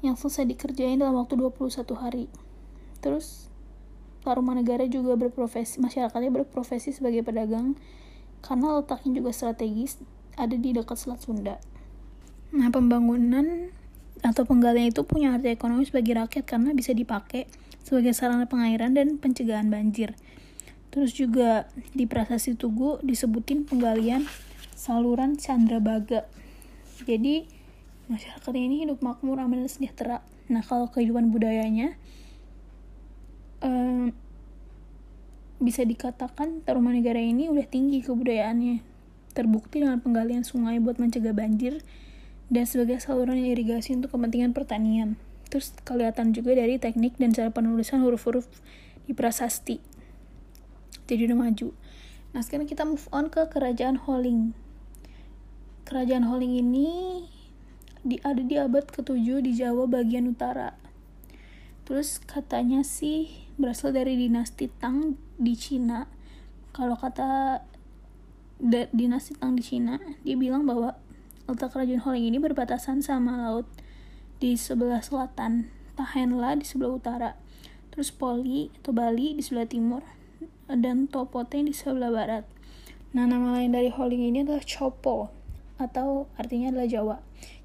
[0.00, 2.24] yang selesai dikerjain dalam waktu 21 hari.
[3.04, 3.52] Terus
[4.24, 7.76] Negara juga berprofesi, masyarakatnya berprofesi sebagai pedagang
[8.40, 10.00] karena letaknya juga strategis
[10.40, 11.60] ada di dekat Selat Sunda.
[12.56, 13.68] Nah, pembangunan
[14.24, 17.44] atau penggalian itu punya arti ekonomis bagi rakyat karena bisa dipakai
[17.84, 20.16] sebagai sarana pengairan dan pencegahan banjir.
[20.88, 24.24] Terus juga di Prasasti Tugu disebutin penggalian
[24.72, 26.24] saluran Chandrabaga.
[27.04, 27.44] Jadi
[28.08, 30.24] masyarakat ini hidup makmur, aman dan sejahtera.
[30.48, 31.98] Nah kalau kehidupan budayanya
[33.64, 34.12] um,
[35.64, 38.84] bisa dikatakan Tarumanegara ini udah tinggi kebudayaannya.
[39.32, 41.80] Terbukti dengan penggalian sungai buat mencegah banjir
[42.52, 45.16] dan sebagai saluran irigasi untuk kepentingan pertanian.
[45.48, 48.46] Terus kelihatan juga dari teknik dan cara penulisan huruf-huruf
[49.08, 49.80] di prasasti.
[51.08, 51.72] Jadi udah maju.
[52.36, 54.52] Nah sekarang kita move on ke kerajaan Holing.
[55.88, 57.24] Kerajaan Holing ini
[58.04, 60.76] di, ada di abad ke-7 di Jawa bagian utara.
[61.84, 66.06] Terus katanya sih berasal dari dinasti Tang di Cina.
[66.74, 67.62] Kalau kata
[68.90, 70.98] dinasti Tang di Cina, dia bilang bahwa
[71.44, 73.68] Letak kerajaan Holing ini berbatasan sama laut
[74.40, 77.30] di sebelah selatan, Tahenla di sebelah utara,
[77.92, 80.00] terus Poli atau Bali di sebelah timur,
[80.64, 82.48] dan Topoteng di sebelah barat.
[83.12, 85.28] Nah, nama lain dari Holing ini adalah Chopo,
[85.76, 87.16] atau artinya adalah Jawa.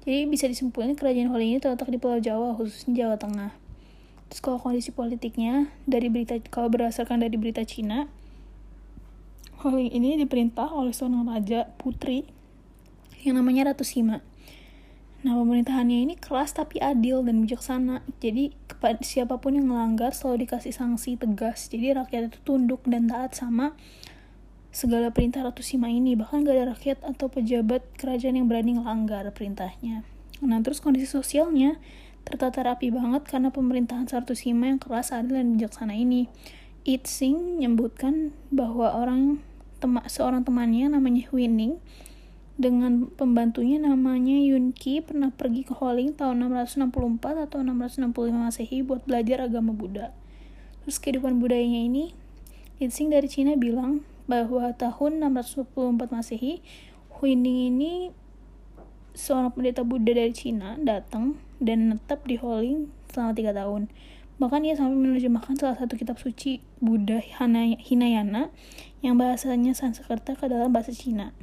[0.04, 3.69] Jadi bisa disimpulkan kerajaan Holing ini terletak di Pulau Jawa, khususnya Jawa Tengah.
[4.30, 8.06] Terus kalau kondisi politiknya, dari berita kalau berdasarkan dari berita Cina,
[9.60, 12.24] Holing ini diperintah oleh seorang raja putri
[13.20, 14.24] yang namanya Ratu Sima.
[15.20, 18.00] Nah, pemerintahannya ini keras tapi adil dan bijaksana.
[18.24, 21.68] Jadi, kepada siapa pun yang melanggar selalu dikasih sanksi tegas.
[21.68, 23.76] Jadi, rakyat itu tunduk dan taat sama
[24.72, 26.16] segala perintah Ratu Sima ini.
[26.16, 30.08] Bahkan gak ada rakyat atau pejabat kerajaan yang berani ngelanggar perintahnya.
[30.40, 31.76] Nah, terus kondisi sosialnya
[32.24, 36.28] tertata rapi banget karena pemerintahan Ratu Sima yang keras, adil, dan bijaksana ini.
[36.84, 39.44] It Sing menyebutkan bahwa orang
[39.80, 41.80] tema, seorang temannya namanya Winning
[42.60, 49.48] dengan pembantunya namanya Yunki pernah pergi ke Holing tahun 664 atau 665 Masehi buat belajar
[49.48, 50.12] agama Buddha.
[50.84, 52.04] Terus kehidupan budayanya ini,
[52.76, 56.60] Yitzing dari Cina bilang bahwa tahun 624 Masehi,
[57.20, 57.92] Huining ini
[59.16, 63.92] seorang pendeta Buddha dari Cina datang dan menetap di Holing selama tiga tahun.
[64.40, 68.48] Bahkan ia sampai menerjemahkan salah satu kitab suci Buddha Hinayana
[69.04, 71.36] yang bahasanya Sanskerta ke dalam bahasa Cina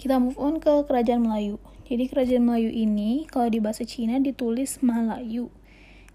[0.00, 1.60] kita move on ke kerajaan Melayu.
[1.84, 5.52] Jadi kerajaan Melayu ini kalau di bahasa Cina ditulis Malayu.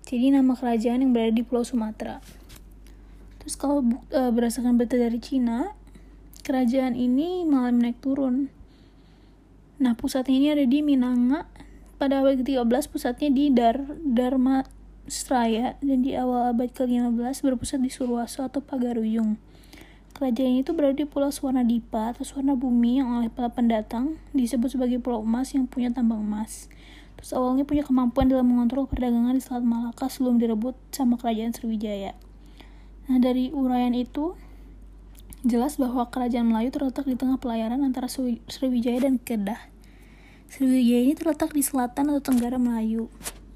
[0.10, 2.18] Jadi nama kerajaan yang berada di Pulau Sumatera.
[3.38, 5.78] Terus kalau e, berdasarkan berita dari Cina,
[6.42, 8.50] kerajaan ini mengalami naik turun.
[9.78, 11.46] Nah, pusatnya ini ada di Minanga.
[11.96, 14.68] Pada abad ke-13 pusatnya di Dar Dharma
[15.08, 19.40] Straya dan di awal abad ke-15 berpusat di Surwaso atau Pagaruyung.
[20.16, 21.32] Kerajaan itu berada di Pulau
[21.64, 26.24] Dipa atau Suwarna Bumi yang oleh para pendatang disebut sebagai Pulau Emas yang punya tambang
[26.24, 26.72] emas.
[27.16, 32.16] Terus awalnya punya kemampuan dalam mengontrol perdagangan di Selat Malaka sebelum direbut sama Kerajaan Sriwijaya.
[33.12, 34.36] Nah dari uraian itu
[35.48, 39.75] jelas bahwa Kerajaan Melayu terletak di tengah pelayaran antara Sriwijaya dan Kedah.
[40.52, 43.12] Sriwijaya ini terletak di selatan atau tenggara Melayu.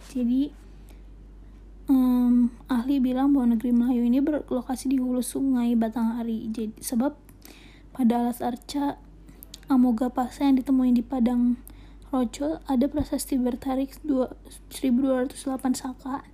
[0.09, 0.51] Jadi
[1.89, 6.49] um, ahli bilang bahwa negeri Melayu ini berlokasi di hulu sungai Batanghari.
[6.53, 7.17] Jadi sebab
[7.93, 9.01] pada alas arca
[9.69, 11.61] Amoga Pasa yang ditemui di Padang
[12.09, 15.29] Rojo ada prasasti bertarik 1208
[15.77, 16.25] saka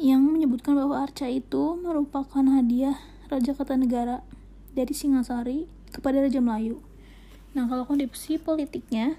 [0.00, 2.96] yang menyebutkan bahwa arca itu merupakan hadiah
[3.28, 4.24] Raja Kertanegara
[4.72, 6.80] dari Singasari kepada Raja Melayu.
[7.56, 9.16] Nah, kalau kondisi politiknya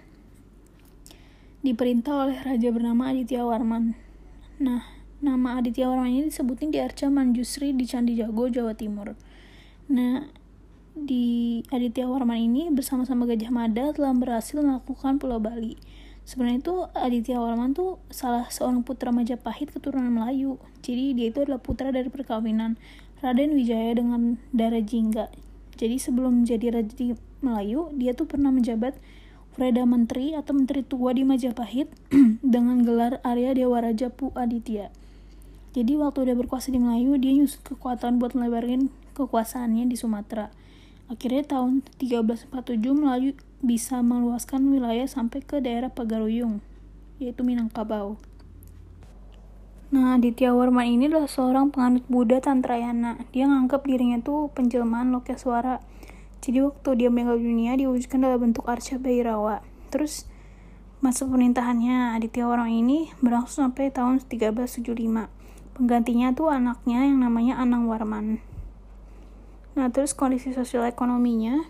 [1.63, 3.95] diperintah oleh raja bernama Aditya Warman.
[4.59, 9.19] Nah, Nama Aditya Warman ini disebutin di Arca Manjusri di Candi Jago, Jawa Timur.
[9.91, 10.23] Nah,
[10.95, 15.75] di Aditya Warman ini bersama-sama Gajah Mada telah berhasil melakukan Pulau Bali.
[16.23, 20.55] Sebenarnya itu Aditya Warman tuh salah seorang putra Majapahit keturunan Melayu.
[20.79, 22.79] Jadi dia itu adalah putra dari perkawinan
[23.19, 25.27] Raden Wijaya dengan Dara Jingga.
[25.75, 28.95] Jadi sebelum menjadi Raja Melayu, dia tuh pernah menjabat
[29.55, 31.91] Perdana Menteri atau Menteri Tua di Majapahit
[32.55, 34.87] dengan gelar Arya Dewa Raja Pu Aditya.
[35.75, 40.49] Jadi waktu dia berkuasa di Melayu, dia nyusun kekuatan buat melebarin kekuasaannya di Sumatera.
[41.11, 42.53] Akhirnya tahun 1347
[42.93, 46.63] Melayu bisa meluaskan wilayah sampai ke daerah Pagaruyung,
[47.19, 48.15] yaitu Minangkabau.
[49.89, 53.25] Nah, Ditya Warman ini adalah seorang penganut Buddha Tantrayana.
[53.33, 55.81] Dia nganggap dirinya itu penjelmaan Lokeswara.
[56.39, 59.61] Jadi waktu dia meninggal dunia diwujudkan dalam bentuk arca Bhairawa.
[59.91, 60.29] Terus
[60.99, 64.91] masa pemerintahannya Aditya Warman ini berlangsung sampai tahun 1375
[65.71, 68.43] penggantinya tuh anaknya yang namanya Anang Warman
[69.79, 71.63] nah terus kondisi sosial ekonominya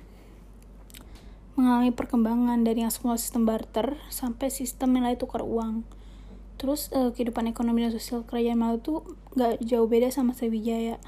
[1.54, 5.84] mengalami perkembangan dari yang semula sistem barter sampai sistem nilai tukar uang.
[6.56, 9.04] Terus uh, kehidupan ekonomi dan sosial kerajaan Malu tuh
[9.36, 11.04] gak jauh beda sama Sriwijaya.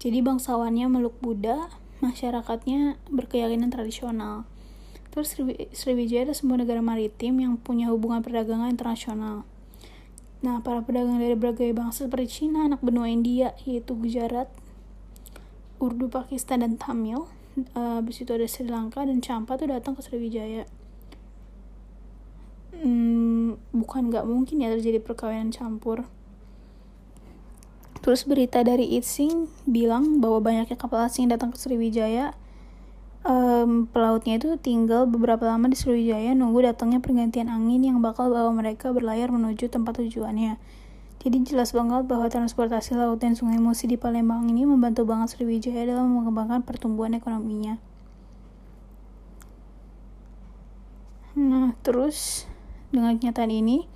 [0.00, 1.68] Jadi bangsawannya meluk Buddha,
[2.04, 4.44] masyarakatnya berkeyakinan tradisional.
[5.14, 5.32] Terus
[5.72, 9.48] Sriwijaya adalah sebuah negara maritim yang punya hubungan perdagangan internasional.
[10.44, 14.52] Nah, para pedagang dari berbagai bangsa seperti Cina, anak benua India, yaitu Gujarat,
[15.80, 17.24] Urdu, Pakistan, dan Tamil,
[17.72, 20.68] uh, habis itu ada Sri Lanka dan Champa tuh datang ke Sriwijaya.
[22.74, 26.04] Hmm, bukan nggak mungkin ya terjadi perkawinan campur.
[28.04, 32.36] Terus berita dari Itsing bilang bahwa banyaknya kapal asing datang ke Sriwijaya
[33.24, 38.52] um, pelautnya itu tinggal beberapa lama di Sriwijaya nunggu datangnya pergantian angin yang bakal bawa
[38.52, 40.60] mereka berlayar menuju tempat tujuannya.
[41.24, 45.88] Jadi jelas banget bahwa transportasi laut dan sungai Musi di Palembang ini membantu banget Sriwijaya
[45.88, 47.80] dalam mengembangkan pertumbuhan ekonominya.
[51.40, 52.44] Nah, terus
[52.92, 53.88] dengan kenyataan ini,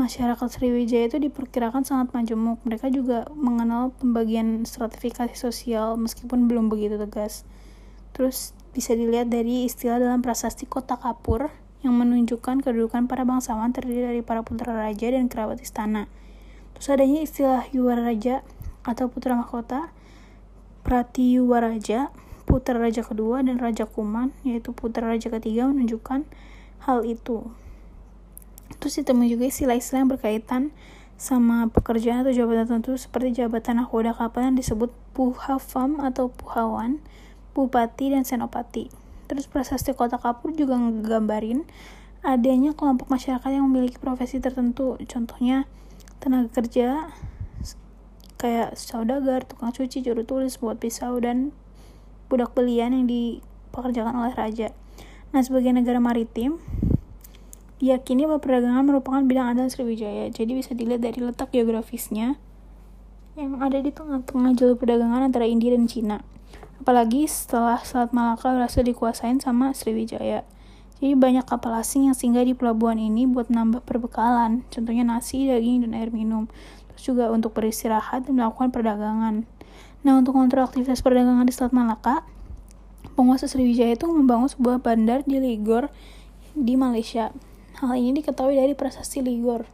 [0.00, 2.64] masyarakat Sriwijaya itu diperkirakan sangat majemuk.
[2.64, 7.44] Mereka juga mengenal pembagian stratifikasi sosial meskipun belum begitu tegas.
[8.16, 11.52] Terus bisa dilihat dari istilah dalam prasasti kota kapur
[11.84, 16.08] yang menunjukkan kedudukan para bangsawan terdiri dari para putra raja dan kerabat istana.
[16.76, 18.40] Terus adanya istilah Yuwara Raja
[18.88, 19.92] atau putra mahkota,
[20.80, 22.08] Prati Yuwaraja,
[22.48, 26.24] putra raja kedua dan raja kuman, yaitu putra raja ketiga menunjukkan
[26.88, 27.52] hal itu.
[28.78, 30.62] Terus ditemui juga istilah-istilah yang berkaitan
[31.20, 37.02] sama pekerjaan atau jabatan tertentu seperti jabatan nahkoda kapal yang disebut puhafam atau puhawan,
[37.52, 38.88] bupati, dan senopati.
[39.28, 41.68] Terus prasasti kota Kapur juga nggambarin
[42.24, 44.96] adanya kelompok masyarakat yang memiliki profesi tertentu.
[45.08, 45.68] Contohnya
[46.20, 47.12] tenaga kerja
[48.40, 51.52] kayak saudagar, tukang cuci, juru tulis, buat pisau, dan
[52.32, 54.72] budak belian yang dipekerjakan oleh raja.
[55.36, 56.56] Nah, sebagai negara maritim,
[57.80, 60.28] diyakini bahwa perdagangan merupakan bidang andalan Sriwijaya.
[60.28, 62.36] Jadi bisa dilihat dari letak geografisnya
[63.40, 66.20] yang ada di tengah-tengah jalur perdagangan antara India dan Cina.
[66.80, 70.44] Apalagi setelah Selat Malaka berhasil dikuasain sama Sriwijaya.
[71.00, 75.88] Jadi banyak kapal asing yang singgah di pelabuhan ini buat menambah perbekalan, contohnya nasi, daging,
[75.88, 76.52] dan air minum.
[76.92, 79.48] Terus juga untuk beristirahat dan melakukan perdagangan.
[80.04, 82.28] Nah, untuk kontrol aktivitas perdagangan di Selat Malaka,
[83.16, 85.88] penguasa Sriwijaya itu membangun sebuah bandar di Ligor
[86.52, 87.32] di Malaysia.
[87.80, 89.64] Hal ini diketahui dari prasasti Ligor.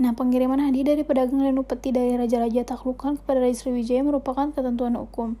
[0.00, 4.96] Nah, pengiriman hadiah dari pedagang dan upeti dari raja-raja taklukan kepada Raja Sriwijaya merupakan ketentuan
[4.96, 5.36] hukum.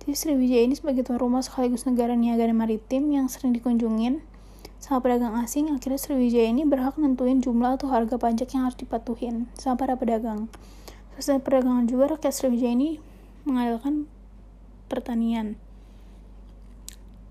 [0.00, 4.24] Jadi Sriwijaya ini sebagai tuan rumah sekaligus negara niaga dan maritim yang sering dikunjungin
[4.80, 9.44] sama pedagang asing, akhirnya Sriwijaya ini berhak nentuin jumlah atau harga pajak yang harus dipatuhin
[9.60, 10.48] sama para pedagang.
[11.20, 12.96] Selesai perdagangan juga, rakyat Sriwijaya ini
[13.44, 14.08] mengandalkan
[14.88, 15.60] pertanian.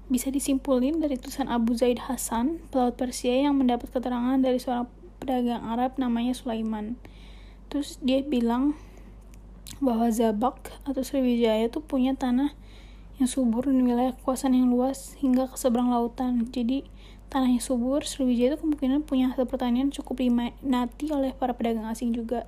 [0.05, 4.85] Bisa disimpulin dari tulisan Abu Zaid Hasan, pelaut Persia yang mendapat keterangan dari seorang
[5.17, 6.93] pedagang Arab namanya Sulaiman.
[7.73, 8.77] Terus dia bilang
[9.81, 12.53] bahwa Zabak atau Sriwijaya itu punya tanah
[13.17, 16.45] yang subur dan wilayah kekuasaan yang luas hingga ke seberang lautan.
[16.53, 16.85] Jadi
[17.33, 22.45] tanahnya subur, Sriwijaya itu kemungkinan punya hasil pertanian cukup diminati oleh para pedagang asing juga.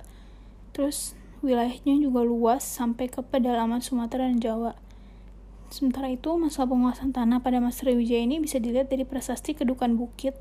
[0.70, 4.78] Terus wilayahnya juga luas sampai ke pedalaman Sumatera dan Jawa.
[5.68, 10.32] Sementara itu, masalah penguasaan tanah pada masa Sriwijaya ini bisa dilihat dari prasasti Kedukan Bukit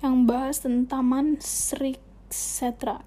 [0.00, 2.00] yang bahas tentang Taman Sri
[2.32, 3.04] Setra.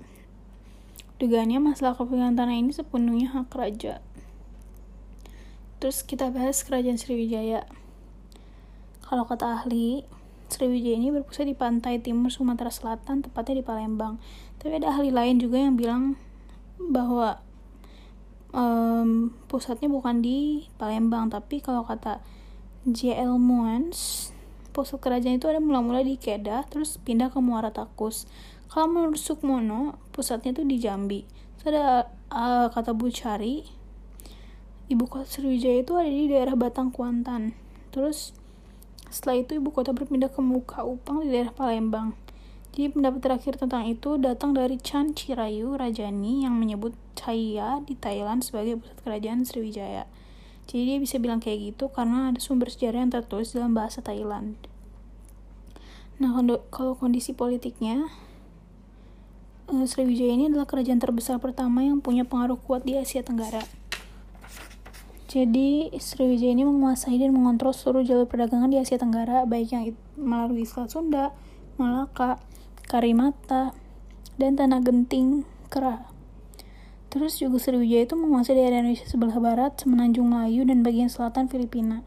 [1.17, 4.04] Dugaannya masalah kepemilikan tanah ini sepenuhnya hak raja.
[5.82, 7.65] Terus kita bahas kerajaan Sriwijaya.
[9.06, 10.06] Kalau kata ahli,
[10.51, 14.21] Sriwijaya ini berpusat di pantai timur Sumatera Selatan, tepatnya di Palembang.
[14.62, 16.19] Tapi ada ahli lain juga yang bilang
[16.78, 17.41] bahwa
[18.56, 22.24] um, pusatnya bukan di Palembang, tapi kalau kata
[22.88, 24.32] JL Muans,
[24.72, 28.26] pusat kerajaan itu ada mula-mula di Kedah, terus pindah ke Muara Takus.
[28.72, 31.28] Kalau menurut Sukmono, pusatnya itu di Jambi.
[31.60, 33.68] Terus ada uh, kata Bucari,
[34.88, 37.54] ibu kota Sriwijaya itu ada di daerah Batang Kuantan.
[37.91, 38.36] Terus
[39.12, 42.18] setelah itu ibu kota berpindah ke Muka Upang di daerah Palembang.
[42.76, 48.44] Jadi pendapat terakhir tentang itu datang dari Chan Chirayu Rajani yang menyebut Chaya di Thailand
[48.44, 50.04] sebagai pusat kerajaan Sriwijaya.
[50.68, 54.60] Jadi dia bisa bilang kayak gitu karena ada sumber sejarah yang tertulis dalam bahasa Thailand.
[56.20, 56.36] Nah,
[56.68, 58.12] kalau kondisi politiknya,
[59.72, 63.64] eh, Sriwijaya ini adalah kerajaan terbesar pertama yang punya pengaruh kuat di Asia Tenggara.
[65.32, 70.68] Jadi Sriwijaya ini menguasai dan mengontrol seluruh jalur perdagangan di Asia Tenggara, baik yang melalui
[70.68, 71.32] Selat Sunda,
[71.80, 72.44] Malaka,
[72.86, 73.74] Karimata,
[74.38, 75.43] dan Tanah Genting,
[75.74, 76.06] Kera.
[77.10, 82.04] Terus juga Sriwijaya itu menguasai daerah Indonesia sebelah barat, semenanjung Melayu, dan bagian selatan Filipina.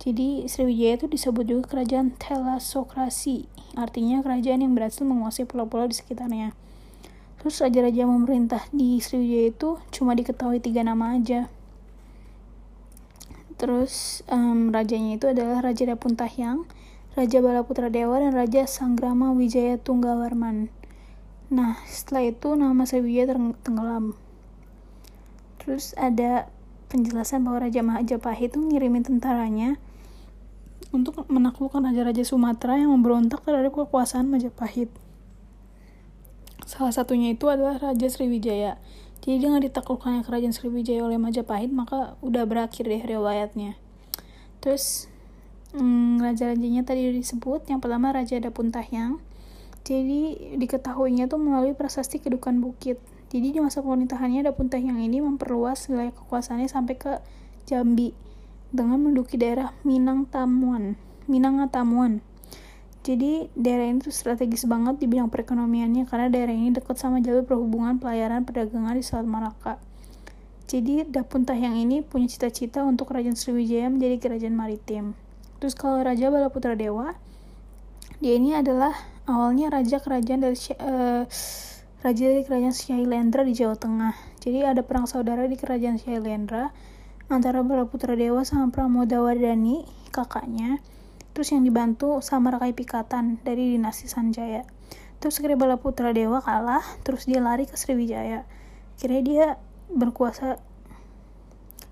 [0.00, 6.52] Jadi Sriwijaya itu disebut juga kerajaan telasokrasi, artinya kerajaan yang berhasil menguasai pulau-pulau di sekitarnya.
[7.40, 11.48] Terus raja-raja memerintah di Sriwijaya itu cuma diketahui tiga nama aja.
[13.60, 16.64] Terus um, rajanya itu adalah Raja Dapuntahyang,
[17.18, 20.70] Raja Balaputra Dewa, dan Raja Sanggrama Wijaya Tunggawarman.
[21.50, 23.34] Nah, setelah itu nama Sriwijaya
[23.66, 24.14] tenggelam.
[25.58, 26.46] Terus ada
[26.86, 29.74] penjelasan bahwa Raja Majapahit itu ngirimin tentaranya
[30.94, 34.94] untuk menaklukkan raja-raja Sumatera yang memberontak terhadap kekuasaan Majapahit.
[36.62, 38.78] Salah satunya itu adalah Raja Sriwijaya.
[39.18, 43.74] Jadi dengan ditaklukkannya kerajaan Sriwijaya oleh Majapahit, maka udah berakhir deh riwayatnya.
[44.62, 45.09] Terus
[45.74, 49.22] hmm, raja-rajanya tadi disebut, yang pertama Raja Dapuntahyang.
[49.80, 53.00] Jadi diketahuinya tuh melalui prasasti kedukan bukit.
[53.30, 57.12] Jadi di masa pemerintahannya Dapuntahyang ini memperluas wilayah kekuasaannya sampai ke
[57.64, 58.12] Jambi
[58.70, 60.98] dengan menduduki daerah Minang Tamuan.
[61.30, 62.22] Minang Tamuan.
[63.00, 67.48] Jadi daerah ini tuh strategis banget di bidang perekonomiannya karena daerah ini dekat sama jalur
[67.48, 69.80] perhubungan pelayaran perdagangan di Selat Malaka.
[70.68, 75.18] Jadi Dapun Tahyang ini punya cita-cita untuk Kerajaan Sriwijaya menjadi kerajaan maritim.
[75.60, 77.12] Terus kalau Raja Balaputra Dewa,
[78.24, 78.96] dia ini adalah
[79.28, 81.28] awalnya raja kerajaan dari uh,
[82.00, 84.16] raja dari kerajaan Syailendra di Jawa Tengah.
[84.40, 86.72] Jadi ada perang saudara di kerajaan Syailendra
[87.28, 90.80] antara Balaputra Dewa sama Pramodawardhani, kakaknya.
[91.36, 94.66] Terus yang dibantu sama Rakai Pikatan dari dinasti Sanjaya.
[95.20, 98.48] Terus akhirnya Bala Putra Dewa kalah terus dia lari ke Sriwijaya.
[98.96, 99.60] Kira dia
[99.92, 100.56] berkuasa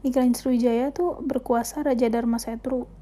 [0.00, 2.97] di kerajaan Sriwijaya tuh berkuasa Raja Dharma Setru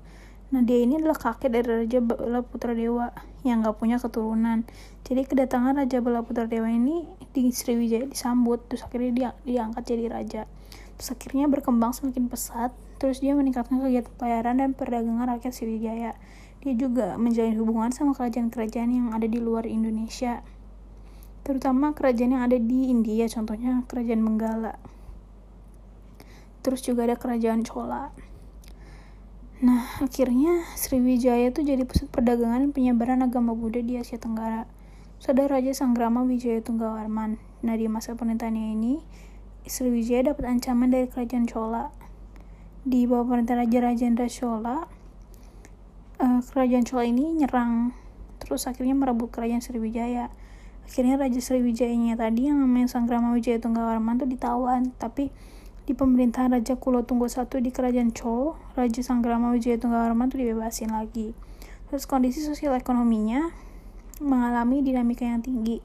[0.54, 3.10] nah dia ini adalah kakek dari Raja Bala Putra Dewa
[3.42, 4.62] yang gak punya keturunan
[5.02, 10.04] jadi kedatangan Raja Bala Putra Dewa ini di Sriwijaya disambut terus akhirnya dia diangkat jadi
[10.06, 10.42] raja
[10.96, 16.12] terus akhirnya berkembang semakin pesat Terus dia meningkatkan kegiatan pelayaran dan perdagangan rakyat Sriwijaya.
[16.64, 20.40] Dia juga menjalin hubungan sama kerajaan-kerajaan yang ada di luar Indonesia.
[21.44, 24.80] Terutama kerajaan yang ada di India, contohnya kerajaan Benggala.
[26.64, 28.10] Terus juga ada kerajaan Chola.
[29.64, 34.68] Nah, akhirnya Sriwijaya itu jadi pusat perdagangan dan penyebaran agama Buddha di Asia Tenggara.
[35.16, 37.40] Saudara Raja Sanggrama Wijaya Tunggawarman.
[37.64, 39.00] Nah, di masa pemerintahannya ini,
[39.64, 41.88] Sriwijaya dapat ancaman dari kerajaan Chola
[42.86, 44.86] di bawah pemerintahan Raja Rajendra Chola
[46.22, 47.90] uh, kerajaan Chola ini nyerang
[48.38, 50.30] terus akhirnya merebut kerajaan Sriwijaya
[50.86, 55.34] akhirnya Raja Sriwijayanya tadi yang namanya Sanggrama Wijaya Tunggawarman tuh ditawan tapi
[55.86, 60.90] di pemerintahan Raja Kulo Tunggu satu di kerajaan Chol Raja Sanggrama Wijaya Tunggawarman tuh dibebasin
[60.90, 61.32] lagi
[61.86, 63.54] terus kondisi sosial ekonominya
[64.18, 65.78] mengalami dinamika yang tinggi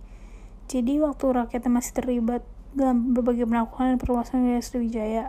[0.65, 2.41] jadi waktu rakyatnya masih terlibat
[2.73, 5.25] dalam berbagai penaklukan dan perluasan wilayah Sriwijaya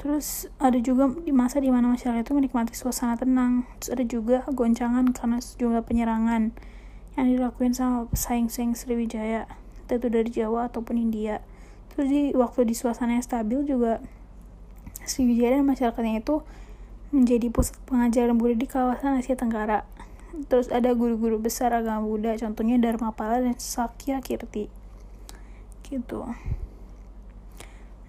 [0.00, 3.68] Terus ada juga di masa di mana masyarakat itu menikmati suasana tenang.
[3.76, 6.56] Terus ada juga goncangan karena sejumlah penyerangan
[7.20, 9.44] yang dilakukan sama pesaing-saing Sriwijaya,
[9.92, 11.44] itu dari Jawa ataupun India.
[11.94, 14.02] Terus di waktu di suasana yang stabil juga
[15.04, 16.44] Sriwijaya dan masyarakatnya itu
[17.10, 19.82] menjadi pusat pengajaran Buddha di kawasan Asia Tenggara.
[20.46, 24.70] Terus ada guru-guru besar agama Buddha, contohnya Dharma Pala dan Sakya Kirti.
[25.82, 26.22] Gitu.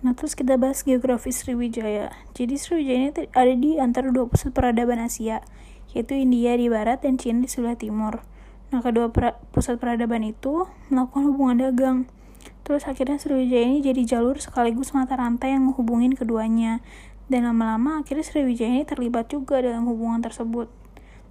[0.02, 2.14] Nah, terus kita bahas geografi Sriwijaya.
[2.38, 5.42] Jadi Sriwijaya ini ada di antara dua pusat peradaban Asia,
[5.94, 8.22] yaitu India di barat dan Cina di sebelah timur.
[8.70, 9.10] Nah, kedua
[9.50, 11.98] pusat peradaban itu melakukan hubungan dagang.
[12.62, 16.80] Terus akhirnya Sriwijaya ini jadi jalur sekaligus mata rantai yang menghubungin keduanya.
[17.32, 20.70] Dan lama-lama akhirnya Sriwijaya ini terlibat juga dalam hubungan tersebut.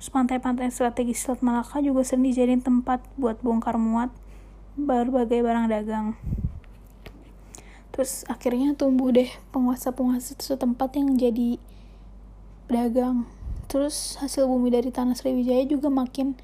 [0.00, 4.08] Terus pantai-pantai strategis Selat Malaka juga sering dijadiin tempat buat bongkar muat
[4.78, 6.16] berbagai barang dagang
[8.00, 11.60] terus akhirnya tumbuh deh penguasa-penguasa setempat yang jadi
[12.70, 13.26] pedagang
[13.66, 16.38] terus hasil bumi dari tanah Sriwijaya juga makin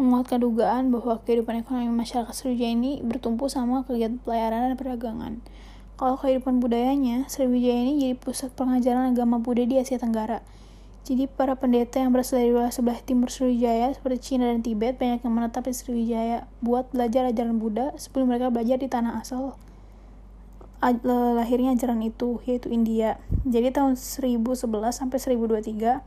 [0.00, 5.34] menguatkan dugaan bahwa kehidupan ekonomi masyarakat Sriwijaya ini bertumpu sama kegiatan pelayaran dan perdagangan
[6.00, 10.40] kalau kehidupan budayanya, Sriwijaya ini jadi pusat pengajaran agama Buddha di Asia Tenggara.
[11.04, 15.20] Jadi para pendeta yang berasal dari wilayah sebelah timur Sriwijaya seperti Cina dan Tibet banyak
[15.20, 19.60] yang menetap di Sriwijaya buat belajar ajaran Buddha sebelum mereka belajar di tanah asal
[21.36, 23.20] lahirnya ajaran itu yaitu India.
[23.44, 24.56] Jadi tahun 1011
[24.96, 26.00] sampai 1023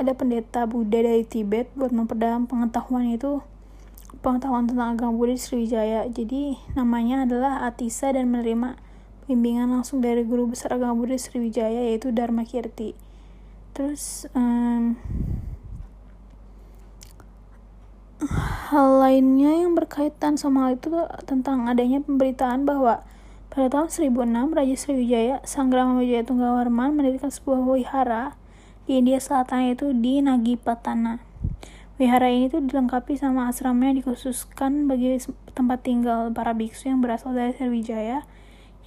[0.00, 3.44] ada pendeta Buddha dari Tibet buat memperdalam pengetahuan itu
[4.24, 6.08] pengetahuan tentang agama Buddha di Sriwijaya.
[6.08, 8.78] Jadi namanya adalah Atisa dan menerima
[9.28, 12.96] bimbingan langsung dari guru besar agama Buddha di Sriwijaya yaitu Dharma Kirti.
[13.72, 15.00] Terus um,
[18.70, 20.88] hal lainnya yang berkaitan sama hal itu
[21.24, 23.04] tentang adanya pemberitaan bahwa
[23.52, 28.40] pada tahun 1006, Raja Sriwijaya, Sang Grama Wijaya Tunggawarman mendirikan sebuah wihara
[28.86, 31.22] di India Selatan itu di Nagipatana.
[32.02, 35.22] Wihara ini tuh dilengkapi sama asrama dikhususkan bagi
[35.54, 38.26] tempat tinggal para biksu yang berasal dari Sriwijaya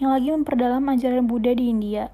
[0.03, 2.11] yang lagi memperdalam ajaran Buddha di India.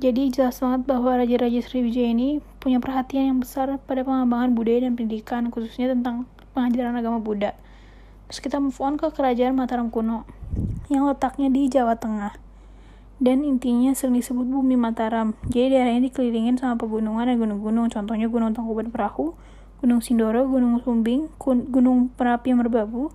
[0.00, 4.96] Jadi jelas banget bahwa Raja-Raja Sriwijaya ini punya perhatian yang besar pada pengembangan budaya dan
[4.96, 6.24] pendidikan, khususnya tentang
[6.56, 7.52] pengajaran agama Buddha.
[8.30, 10.24] Terus kita move on ke kerajaan Mataram kuno,
[10.88, 12.47] yang letaknya di Jawa Tengah.
[13.18, 15.34] Dan intinya sering disebut bumi Mataram.
[15.50, 19.34] Jadi daerah ini dikelilingin sama pegunungan dan gunung-gunung, contohnya Gunung Tangkuban Perahu,
[19.82, 23.10] Gunung Sindoro, Gunung Sumbing, Gunung Merapi Merbabu,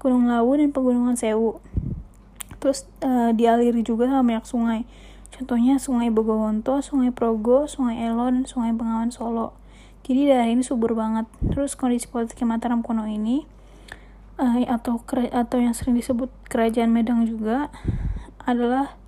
[0.00, 1.60] Gunung Lawu, dan Pegunungan Sewu.
[2.64, 4.82] Terus uh, dialiri juga sama banyak sungai
[5.32, 9.56] Contohnya Sungai Bogowonto, Sungai Progo, Sungai Elo, dan Sungai Bengawan Solo.
[10.04, 11.24] Jadi daerah ini subur banget.
[11.48, 13.48] Terus kondisi politik Mataram kuno ini
[14.36, 15.00] uh, atau
[15.32, 17.72] atau yang sering disebut kerajaan Medang juga
[18.44, 19.00] adalah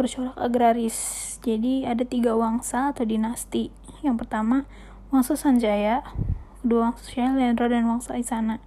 [0.00, 0.96] bercorak agraris.
[1.44, 3.68] Jadi ada tiga wangsa atau dinasti.
[4.00, 4.64] Yang pertama
[5.12, 6.00] Wangsa Sanjaya,
[6.64, 8.64] kedua Wangsa Shailendra dan Wangsa Isana.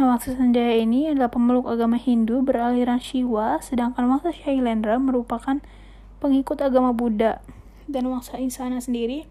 [0.00, 5.60] Nah, Wangsa Sanjaya ini adalah pemeluk agama Hindu beraliran Shiva, sedangkan Wangsa Shailendra merupakan
[6.24, 7.44] pengikut agama Buddha
[7.84, 9.28] dan Wangsa Insana sendiri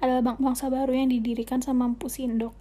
[0.00, 2.56] adalah bangsa baru yang didirikan sama Empu Sindok.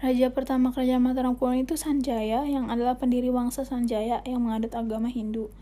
[0.00, 5.12] Raja pertama kerajaan Mataram kuno itu Sanjaya yang adalah pendiri Wangsa Sanjaya yang mengadut agama
[5.12, 5.52] Hindu.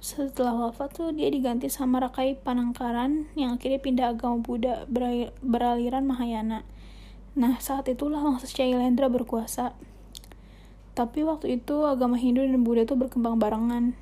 [0.00, 4.88] Setelah wafat tuh dia diganti sama Rakai Panangkaran yang akhirnya pindah agama Buddha
[5.44, 6.64] beraliran Mahayana.
[7.36, 9.76] Nah, saat itulah Wangsa Shailendra berkuasa.
[10.96, 13.94] Tapi waktu itu agama Hindu dan Buddha itu berkembang barengan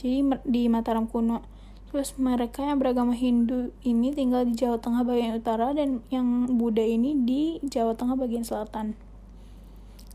[0.00, 1.44] jadi di Mataram kuno
[1.92, 6.80] terus mereka yang beragama Hindu ini tinggal di Jawa Tengah bagian utara dan yang Buddha
[6.80, 8.96] ini di Jawa Tengah bagian selatan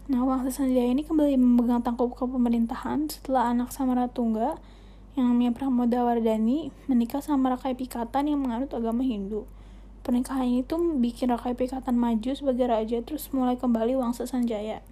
[0.10, 4.58] nah Wangsa Sanjaya ini kembali memegang tangkup pemerintahan setelah anak Samaratungga
[5.16, 9.48] yang namanya Pramodawardhani menikah sama Rakai Pikatan yang menganut agama Hindu.
[10.04, 14.84] Pernikahan itu bikin Rakai Pikatan maju sebagai raja terus mulai kembali Wangsa Sanjaya.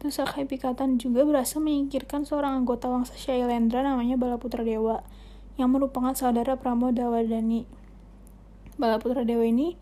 [0.00, 5.04] Terus Sakai Pikatan juga berhasil menyingkirkan seorang anggota Wangsa Shailendra namanya Balaputra Dewa
[5.60, 7.68] yang merupakan saudara Pramodawardhani.
[8.80, 9.76] Balaputra Dewa ini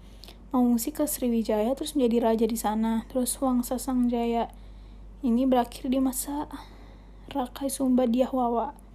[0.51, 3.07] mengungsi ke Sriwijaya terus menjadi raja di sana.
[3.07, 4.51] Terus Wangsa Sangjaya
[5.23, 6.51] ini berakhir di masa
[7.31, 8.88] Rakai Sumba Diahwawa.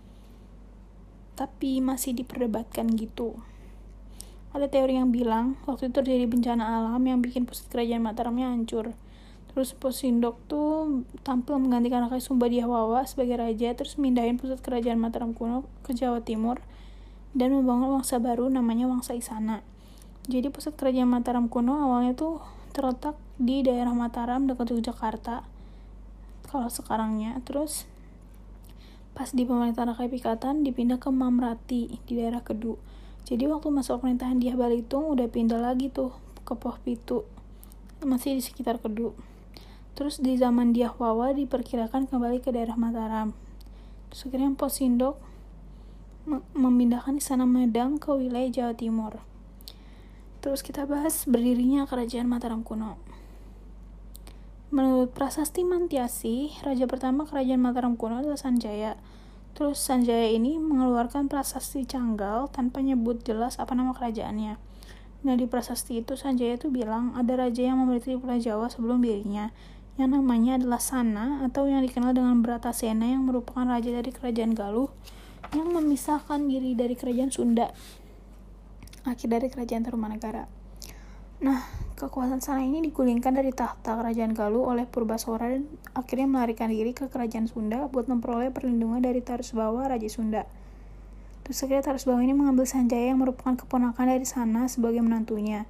[1.34, 3.39] Tapi masih diperdebatkan gitu.
[4.53, 8.93] Ada teori yang bilang waktu itu terjadi bencana alam yang bikin pusat kerajaan Mataramnya hancur.
[9.53, 15.34] Terus Posindok tuh tampil menggantikan Rakai Sumba Diahwawa sebagai raja, terus mindahin pusat kerajaan Mataram
[15.34, 16.61] kuno ke Jawa Timur
[17.34, 19.65] dan membangun wangsa baru namanya Wangsa Isana.
[20.29, 22.41] Jadi pusat kerajaan Mataram kuno awalnya tuh
[22.73, 25.45] terletak di daerah Mataram dekat Yogyakarta.
[26.49, 27.89] Kalau sekarangnya, terus
[29.14, 32.82] pas di pemerintahan Rakai Pikatan dipindah ke Mamrati di daerah Kedu.
[33.24, 37.24] Jadi waktu masuk pemerintahan Diah Balitung udah pindah lagi tuh ke Poh Pitu.
[38.03, 39.14] Masih di sekitar Kedu.
[39.93, 43.38] Terus di zaman Diahwawa diperkirakan kembali ke daerah Mataram.
[44.09, 45.22] Terus akhirnya Posindok
[46.57, 49.22] memindahkan istana Medang ke wilayah Jawa Timur.
[50.41, 52.99] Terus kita bahas berdirinya kerajaan Mataram kuno.
[54.74, 58.97] Menurut Prasasti Mantiasi, raja pertama kerajaan Mataram kuno adalah Sanjaya.
[59.53, 64.57] Terus Sanjaya ini mengeluarkan prasasti Canggal tanpa nyebut jelas apa nama kerajaannya.
[65.30, 69.53] Nah di prasasti itu Sanjaya itu bilang ada raja yang memerintah Pulau Jawa sebelum dirinya
[70.01, 74.89] yang namanya adalah Sana atau yang dikenal dengan Bratasena yang merupakan raja dari kerajaan Galuh
[75.53, 77.69] yang memisahkan diri dari kerajaan Sunda
[79.05, 80.49] akhir dari kerajaan Tarumanegara.
[81.45, 81.61] Nah,
[82.03, 85.63] kekuasaan Sana ini digulingkan dari tahta kerajaan Galuh oleh Purbasora dan
[85.95, 90.43] akhirnya melarikan diri ke kerajaan Sunda buat memperoleh perlindungan dari Tarusbawa Raja Sunda.
[91.47, 95.63] Terus akhirnya Tarusbawa ini mengambil Sanjaya yang merupakan keponakan dari Sana sebagai menantunya.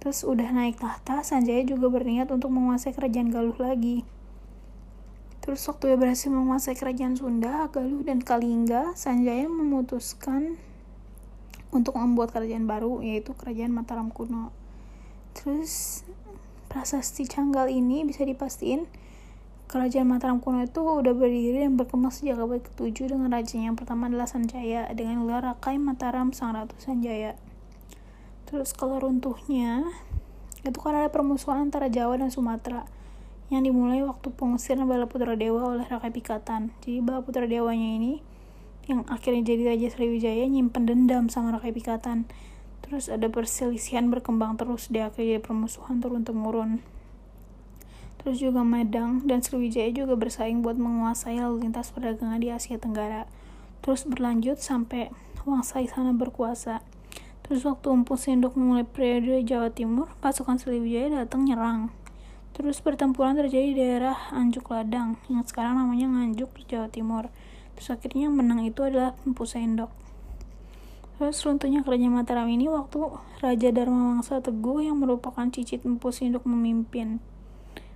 [0.00, 4.08] Terus udah naik tahta, Sanjaya juga berniat untuk menguasai kerajaan Galuh lagi.
[5.44, 10.56] Terus waktu dia berhasil menguasai kerajaan Sunda, Galuh dan Kalingga, Sanjaya memutuskan
[11.70, 14.65] untuk membuat kerajaan baru, yaitu kerajaan Mataram kuno.
[15.36, 16.02] Terus
[16.72, 18.88] prasasti Canggal ini bisa dipastiin
[19.66, 24.06] kerajaan Mataram kuno itu udah berdiri dan berkembang sejak abad ke-7 dengan rajanya yang pertama
[24.06, 27.34] adalah Sanjaya dengan gelar Rakai Mataram Sang Ratu Sanjaya.
[28.46, 29.82] Terus kalau runtuhnya
[30.62, 32.86] itu kan ada permusuhan antara Jawa dan Sumatera
[33.50, 36.74] yang dimulai waktu pengusiran Balaputra Dewa oleh Rakai Pikatan.
[36.82, 38.22] Jadi Balaputra Dewanya ini
[38.86, 42.26] yang akhirnya jadi Raja Sriwijaya nyimpen dendam sama Rakai Pikatan.
[42.86, 46.86] Terus ada perselisihan berkembang terus di akhirnya permusuhan turun temurun.
[48.22, 53.26] Terus juga Medang dan Sriwijaya juga bersaing buat menguasai lalu lintas perdagangan di Asia Tenggara.
[53.82, 55.10] Terus berlanjut sampai
[55.46, 56.82] Wangsa Isana berkuasa.
[57.46, 61.94] Terus waktu Empu Sindok memulai periode Jawa Timur, pasukan Sriwijaya datang nyerang.
[62.50, 67.30] Terus pertempuran terjadi di daerah Anjuk Ladang, yang sekarang namanya Nganjuk, Jawa Timur.
[67.78, 70.05] Terus akhirnya yang menang itu adalah Empu Sendok.
[71.16, 73.00] Terus runtuhnya kerajaan Mataram ini waktu
[73.40, 77.24] Raja Dharma Wangsa Teguh yang merupakan cicit Empu Sindok memimpin.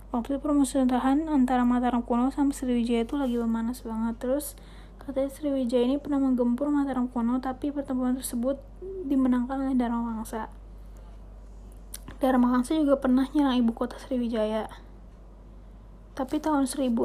[0.09, 4.17] Waktu permusuhan antara Mataram kuno sama Sriwijaya itu lagi memanas banget.
[4.17, 4.57] Terus
[5.01, 8.61] Katanya Sriwijaya ini pernah menggempur Mataram kuno, tapi pertempuran tersebut
[9.09, 10.53] dimenangkan oleh Dharma Wangsa.
[12.21, 14.69] Dharma Wangsa juga pernah nyerang ibu kota Sriwijaya.
[16.13, 17.01] Tapi tahun 1006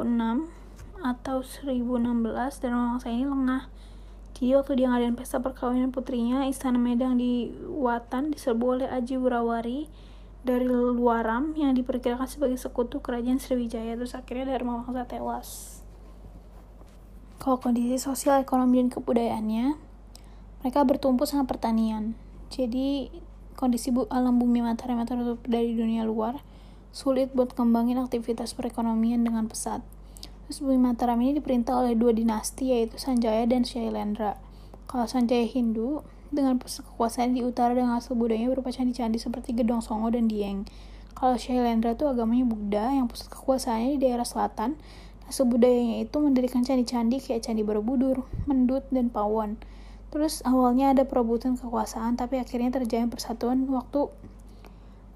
[1.01, 3.65] atau 1016 Dharma Wangsa ini lengah.
[4.37, 9.89] Jadi waktu dia ngadain pesta perkawinan putrinya, Istana Medang di Watan diserbu oleh Aji Wurawari
[10.45, 13.97] dari Luaram yang diperkirakan sebagai sekutu kerajaan Sriwijaya.
[13.97, 15.77] Terus akhirnya Dharma Wangsa tewas
[17.37, 19.79] kalau kondisi sosial, ekonomi, dan kebudayaannya,
[20.59, 22.11] mereka bertumpu sama pertanian.
[22.51, 23.07] Jadi,
[23.55, 26.43] kondisi bu alam bumi yang tertutup dari dunia luar,
[26.91, 29.79] sulit buat kembangin aktivitas perekonomian dengan pesat.
[30.47, 34.39] Terus bumi Mataram ini diperintah oleh dua dinasti, yaitu Sanjaya dan Shailendra.
[34.87, 39.83] Kalau Sanjaya Hindu, dengan pusat kekuasaan di utara dengan asal budayanya berupa candi-candi seperti Gedong
[39.83, 40.63] Songo dan Dieng.
[41.15, 44.79] Kalau Shailendra itu agamanya Buddha yang pusat kekuasaannya di daerah selatan
[45.27, 49.59] Sebudayanya itu mendirikan candi-candi kayak Candi Borobudur, Mendut, dan Pawon.
[50.07, 54.07] Terus awalnya ada perebutan kekuasaan, tapi akhirnya terjadi persatuan waktu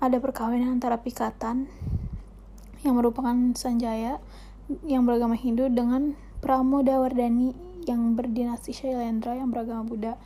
[0.03, 1.71] ada perkawinan antara Pikatan
[2.83, 4.19] yang merupakan Sanjaya
[4.87, 7.53] yang beragama Hindu dengan Pramodawardhani
[7.85, 10.17] yang berdinasti Shailendra yang beragama Buddha.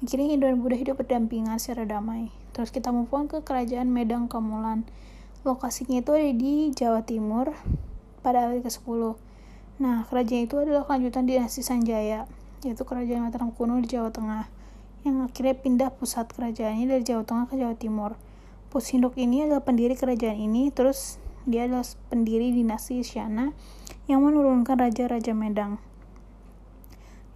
[0.00, 2.32] Akhirnya Hindu dan Buddha hidup berdampingan secara damai.
[2.56, 4.82] Terus kita move on ke kerajaan Medang Kamulan.
[5.46, 7.52] Lokasinya itu ada di Jawa Timur
[8.20, 9.16] pada abad ke-10.
[9.80, 12.28] Nah, kerajaan itu adalah kelanjutan dinasti Sanjaya,
[12.60, 14.44] yaitu kerajaan Mataram kuno di Jawa Tengah,
[15.08, 18.12] yang akhirnya pindah pusat kerajaannya dari Jawa Tengah ke Jawa Timur.
[18.68, 21.16] Pusindok ini adalah pendiri kerajaan ini, terus
[21.48, 23.56] dia adalah pendiri dinasti Isyana
[24.10, 25.78] yang menurunkan raja-raja Medang.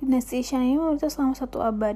[0.02, 1.94] Dinasti Isyana ini memerintah selama satu abad.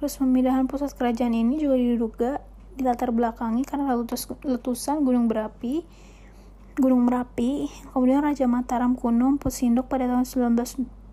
[0.00, 2.32] Terus pemindahan pusat kerajaan ini juga diduga
[2.80, 3.92] dilatar belakangi karena
[4.42, 5.84] letusan gunung berapi
[6.74, 10.26] Gunung Merapi, kemudian Raja Mataram kuno Pusindok pada tahun
[10.58, 10.58] 19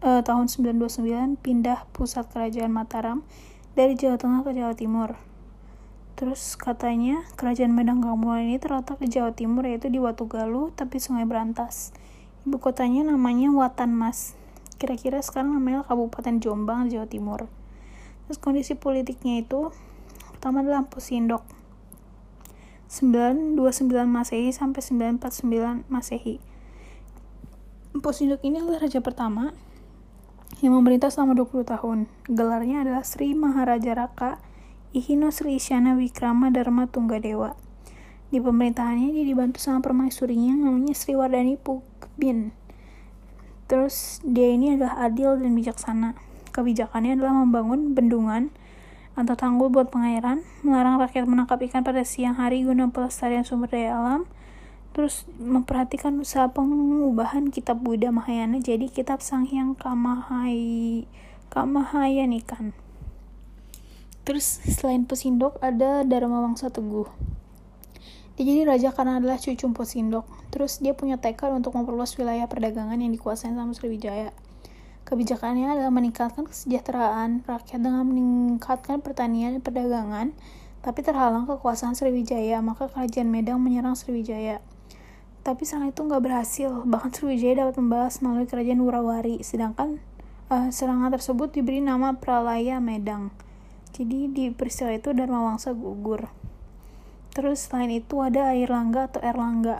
[0.02, 3.22] eh, tahun 929 pindah pusat kerajaan Mataram
[3.78, 5.22] dari Jawa Tengah ke Jawa Timur.
[6.18, 11.30] Terus katanya kerajaan Medang Kamulan ini terletak di Jawa Timur yaitu di Watugalu tapi Sungai
[11.30, 11.94] Berantas.
[12.42, 14.34] Ibu kotanya namanya Watan Mas.
[14.82, 17.46] Kira-kira sekarang namanya Kabupaten Jombang Jawa Timur.
[18.26, 19.70] Terus kondisi politiknya itu
[20.34, 21.46] pertama adalah Pusindok
[22.92, 23.56] 929
[24.04, 26.44] Masehi sampai 949 Masehi.
[27.96, 29.56] Empu Sinduk ini adalah raja pertama
[30.60, 32.12] yang memerintah selama 20 tahun.
[32.28, 34.44] Gelarnya adalah Sri Maharaja Raka
[34.92, 37.56] Ihino Sri Isyana Wikrama Dharma Tunggadewa.
[38.32, 42.56] Di pemerintahannya dia dibantu sama permaisurinya namanya Sri Wardani Pukbin.
[43.68, 46.16] Terus dia ini adalah adil dan bijaksana.
[46.56, 48.52] Kebijakannya adalah membangun bendungan,
[49.16, 54.00] atau tanggul buat pengairan, melarang rakyat menangkap ikan pada siang hari guna pelestarian sumber daya
[54.00, 54.24] alam,
[54.96, 61.08] terus memperhatikan usaha pengubahan kitab Buddha Mahayana jadi kitab Sanghyang Kamahai
[61.52, 62.72] Kamahayan ikan.
[64.24, 67.12] Terus selain Pesindok ada Dharma Wangsa Teguh.
[68.42, 70.26] Dia jadi raja karena adalah cucu Pesindok.
[70.50, 74.34] Terus dia punya tekad untuk memperluas wilayah perdagangan yang dikuasai sama Sriwijaya.
[75.06, 80.28] Kebijakannya adalah meningkatkan kesejahteraan rakyat dengan meningkatkan pertanian dan perdagangan,
[80.82, 84.58] tapi terhalang kekuasaan Sriwijaya, maka kerajaan Medang menyerang Sriwijaya.
[85.46, 90.02] Tapi serangan itu nggak berhasil, bahkan Sriwijaya dapat membalas melalui kerajaan Wurawari, sedangkan
[90.50, 93.30] uh, serangan tersebut diberi nama Pralaya Medang.
[93.94, 96.26] Jadi di peristiwa itu Dharma Wangsa gugur.
[97.32, 99.80] Terus selain itu ada Airlangga atau Erlangga.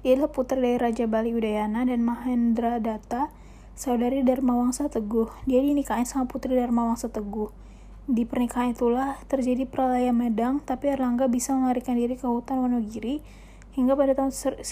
[0.00, 3.28] Dia adalah putra dari Raja Bali Udayana dan Mahendra Datta
[3.76, 5.28] saudari Dharma Wangsa Teguh.
[5.44, 7.52] Dia dinikahin sama putri Dharma Wangsa Teguh.
[8.08, 13.20] Di pernikahan itulah terjadi peralaya Medang, tapi Erlangga bisa melarikan diri ke hutan Wonogiri
[13.76, 14.64] hingga pada tahun 1019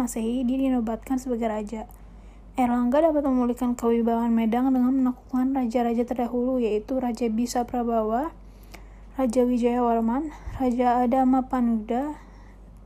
[0.00, 1.86] Masehi dia dinobatkan sebagai raja.
[2.56, 8.32] Erlangga dapat memulihkan kewibawaan Medang dengan menaklukkan raja-raja terdahulu yaitu Raja Bisa Prabawa,
[9.16, 10.28] Raja Wijayawarman,
[10.60, 12.20] Raja Adama Panuda,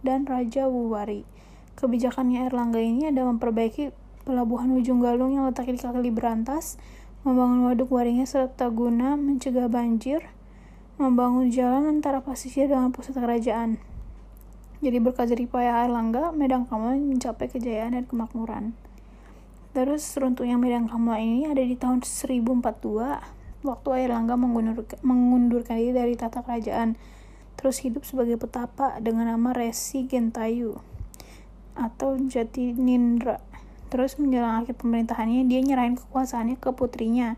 [0.06, 1.26] dan Raja Wuwari.
[1.74, 3.90] Kebijakannya Erlangga ini adalah memperbaiki
[4.22, 6.78] pelabuhan ujung galung yang letaknya di kaki berantas,
[7.26, 10.22] membangun waduk waringnya serta guna mencegah banjir,
[11.02, 13.82] membangun jalan antara pasisir dengan pusat kerajaan.
[14.86, 18.78] Jadi berkat jerih payah Erlangga, Medang Kamal mencapai kejayaan dan kemakmuran.
[19.74, 26.14] Terus runtuhnya Medang Kamal ini ada di tahun 1042, waktu Airlangga mengundurkan, mengundurkan diri dari
[26.16, 26.96] tata kerajaan
[27.60, 30.80] terus hidup sebagai petapa dengan nama Resi Gentayu
[31.76, 33.44] atau Jatinindra.
[33.90, 37.36] Terus menjelang akhir pemerintahannya dia nyerahin kekuasaannya ke putrinya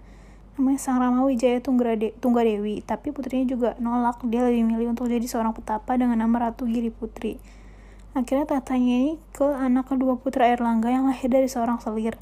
[0.55, 2.85] namanya Sang Rama Wijaya Tunggadewi.
[2.85, 6.93] Tapi putrinya juga nolak dia lebih milih untuk jadi seorang petapa dengan nama Ratu Giri
[6.93, 7.41] Putri
[8.13, 12.21] Akhirnya tatanya ini ke anak kedua putra Erlangga yang lahir dari seorang selir.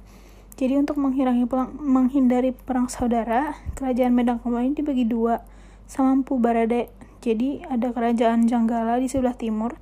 [0.58, 5.44] Jadi untuk menghindari perang saudara, kerajaan Medang Kembali ini dibagi dua
[5.86, 6.90] sama Empu Barade.
[7.20, 9.76] Jadi ada kerajaan Janggala di sebelah timur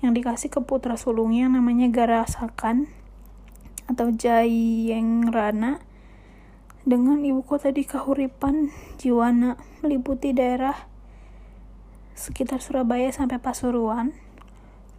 [0.00, 2.88] yang dikasih ke putra sulungnya yang namanya Garasakan
[3.90, 5.82] atau Jayengrana
[6.86, 10.88] dengan ibu kota di Kahuripan, Jiwana, meliputi daerah
[12.16, 14.16] sekitar Surabaya sampai Pasuruan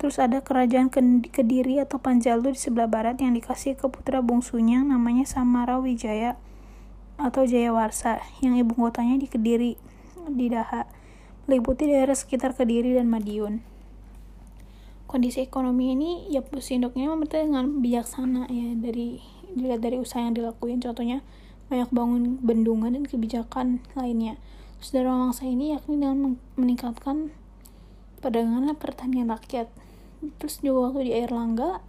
[0.02, 0.89] Terus ada kerajaan
[1.30, 6.41] Kediri atau Panjalu di sebelah barat yang dikasih ke putra bungsunya namanya Samara Wijaya
[7.22, 9.78] atau Jayawarsa yang ibu kotanya di Kediri
[10.26, 10.89] di Daha
[11.45, 13.62] meliputi daerah sekitar Kediri dan Madiun.
[15.06, 19.22] Kondisi ekonomi ini ya pusindoknya memerintah dengan bijaksana ya dari
[19.54, 21.22] dilihat dari usaha yang dilakuin contohnya
[21.70, 24.41] banyak bangun bendungan dan kebijakan lainnya.
[24.82, 27.30] Terus dari mangsa ini yakni dengan meningkatkan
[28.18, 29.70] perdagangan pertanian rakyat
[30.38, 31.82] terus juga waktu di Air Langga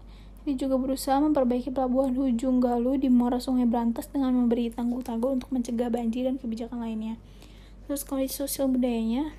[0.42, 5.54] dia juga berusaha memperbaiki pelabuhan Hujung Galuh di muara Sungai Berantas dengan memberi tanggul-tanggul untuk
[5.54, 7.14] mencegah banjir dan kebijakan lainnya.
[7.86, 9.30] Terus kondisi sosial budayanya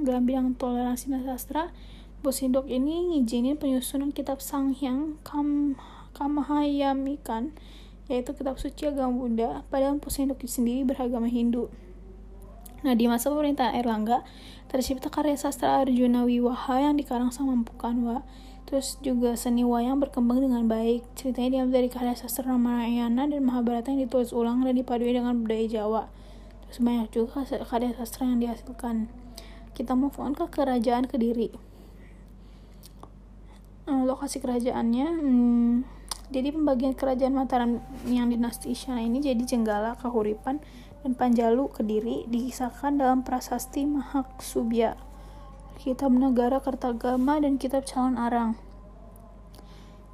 [0.00, 1.76] dalam bidang toleransi dan sastra,
[2.24, 5.76] Bos Indok ini ngizinin penyusunan kitab Sanghyang Kam
[6.16, 7.52] Kamahayamikan
[8.08, 11.68] yaitu kitab suci agama Buddha, padahal Bos Indok sendiri beragama Hindu.
[12.80, 14.24] Nah, di masa pemerintahan Erlangga,
[14.66, 18.26] tercipta karya sastra Arjuna Wiwaha yang dikarang sama Empu Kanwa.
[18.66, 21.06] Terus juga seni wayang berkembang dengan baik.
[21.14, 25.66] Ceritanya diambil dari karya sastra Ramayana dan Mahabharata yang ditulis ulang dan dipadui dengan budaya
[25.70, 26.02] Jawa.
[26.66, 29.06] Terus banyak juga karya sastra yang dihasilkan.
[29.70, 31.54] Kita move on ke kerajaan Kediri.
[33.86, 35.74] Eh, lokasi kerajaannya, hmm,
[36.34, 37.78] jadi pembagian kerajaan Mataram
[38.10, 40.58] yang dinasti Isyana ini jadi Jenggala, Kahuripan,
[41.06, 44.98] dan Panjalu Kediri dikisahkan dalam prasasti Mahaksubya,
[45.78, 48.58] Kitab Negara Kertagama dan Kitab Calon Arang.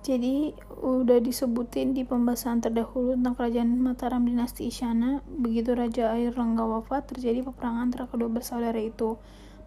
[0.05, 0.53] Jadi
[0.85, 7.09] udah disebutin di pembahasan terdahulu tentang kerajaan Mataram dinasti Isyana, begitu Raja Air Rangga wafat
[7.09, 9.17] terjadi peperangan antara kedua bersaudara itu.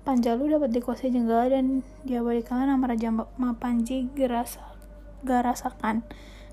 [0.06, 3.10] Panjalu dapat dikuasai Jenggala dan diabadikan nama Raja
[3.42, 4.14] Mapanji
[5.26, 6.06] Garasakan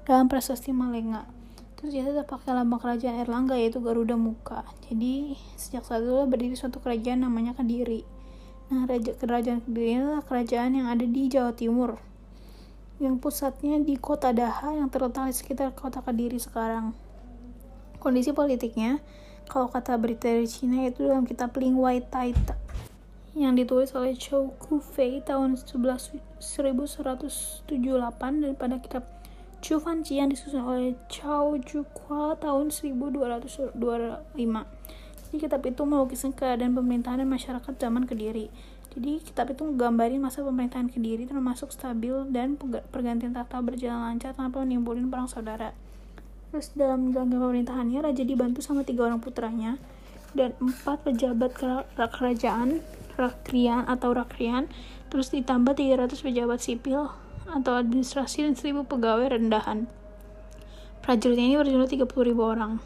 [0.08, 1.41] dalam prasasti Malenga.
[1.82, 4.62] Tetap pakai lambang kerajaan Erlangga yaitu Garuda Muka.
[4.86, 8.06] Jadi sejak saat itu berdiri suatu kerajaan namanya Kediri.
[8.70, 11.98] Nah, raja, kerajaan Kediri adalah kerajaan yang ada di Jawa Timur.
[13.02, 16.94] Yang pusatnya di kota Daha yang terletak di sekitar kota Kediri sekarang.
[17.98, 19.02] Kondisi politiknya,
[19.50, 22.54] kalau kata berita dari Cina itu dalam kitab Ling Wai Taita
[23.32, 27.66] yang ditulis oleh Chou Kufei tahun 11, 1178
[28.44, 29.08] dan pada kitab
[29.62, 33.78] Chu Fanqi yang disusun oleh Chao Jukwa tahun 1225.
[33.78, 38.50] Jadi kitab itu melukiskan keadaan pemerintahan dan masyarakat zaman Kediri.
[38.90, 42.58] Jadi kitab itu menggambarin masa pemerintahan Kediri termasuk stabil dan
[42.90, 45.70] pergantian tahta berjalan lancar tanpa menimbulkan perang saudara.
[46.50, 49.78] Terus dalam jalannya pemerintahannya, raja dibantu sama tiga orang putranya
[50.34, 51.54] dan empat pejabat
[51.94, 52.82] kerajaan,
[53.14, 54.66] rakrian atau rakrian,
[55.06, 57.14] terus ditambah 300 pejabat sipil
[57.52, 59.84] atau administrasi dan 1000 pegawai rendahan.
[61.04, 62.80] Prajuritnya ini berjumlah 30 ribu orang.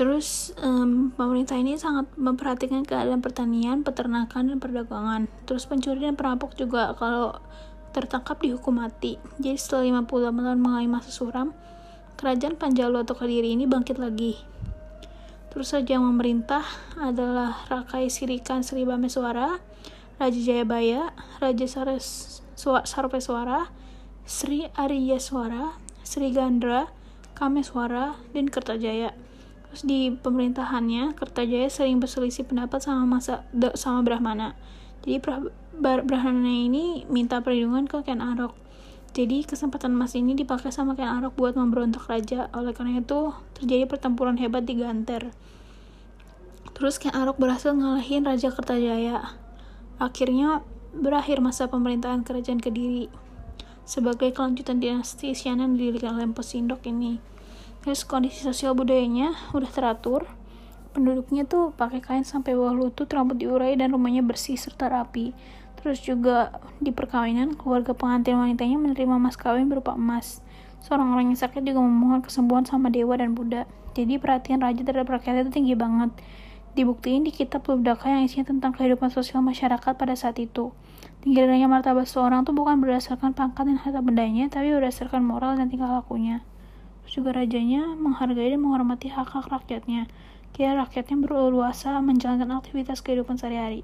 [0.00, 5.28] Terus um, pemerintah ini sangat memperhatikan keadaan pertanian, peternakan, dan perdagangan.
[5.44, 7.36] Terus pencuri dan perampok juga kalau
[7.92, 9.20] tertangkap dihukum mati.
[9.36, 11.52] Jadi setelah 58 tahun mengalami masa suram,
[12.16, 14.40] kerajaan Panjalu atau Kediri ini bangkit lagi.
[15.52, 16.62] Terus saja yang memerintah
[16.96, 19.58] adalah Rakai Sirikan Sri Bameswara,
[20.16, 21.10] Raja Jayabaya,
[21.42, 23.72] Raja Sares Sarveswara,
[24.28, 26.92] Sri Ariyaswara, Sri Gandra,
[27.32, 29.16] Kameswara, dan Kertajaya.
[29.70, 33.48] Terus di pemerintahannya, Kertajaya sering berselisih pendapat sama masa
[33.78, 34.58] sama Brahmana.
[35.00, 35.22] Jadi
[35.80, 38.52] Brahmana ini minta perlindungan ke Ken Arok.
[39.10, 42.46] Jadi kesempatan emas ini dipakai sama Ken Arok buat memberontak raja.
[42.52, 45.32] Oleh karena itu terjadi pertempuran hebat di Ganter.
[46.76, 49.34] Terus Ken Arok berhasil ngalahin Raja Kertajaya.
[49.98, 53.10] Akhirnya berakhir masa pemerintahan kerajaan Kediri
[53.86, 57.18] sebagai kelanjutan dinasti Isyana yang didirikan oleh Sindok ini.
[57.80, 60.28] Terus kondisi sosial budayanya udah teratur.
[60.90, 65.32] Penduduknya tuh pakai kain sampai bawah lutut, rambut diurai dan rumahnya bersih serta rapi.
[65.80, 70.44] Terus juga di perkawinan, keluarga pengantin wanitanya menerima mas kawin berupa emas.
[70.84, 73.64] Seorang orang yang sakit juga memohon kesembuhan sama dewa dan Buddha.
[73.96, 76.12] Jadi perhatian raja terhadap rakyat itu tinggi banget.
[76.78, 80.70] Dibuktiin di kitab Lubdaka yang isinya tentang kehidupan sosial masyarakat pada saat itu.
[81.20, 85.90] Tingginya martabat seorang itu bukan berdasarkan pangkat dan harta bendanya, tapi berdasarkan moral dan tingkah
[85.90, 86.40] lakunya.
[87.04, 90.06] Terus juga rajanya menghargai dan menghormati hak-hak rakyatnya.
[90.54, 93.82] Kira rakyatnya berleluasa menjalankan aktivitas kehidupan sehari-hari.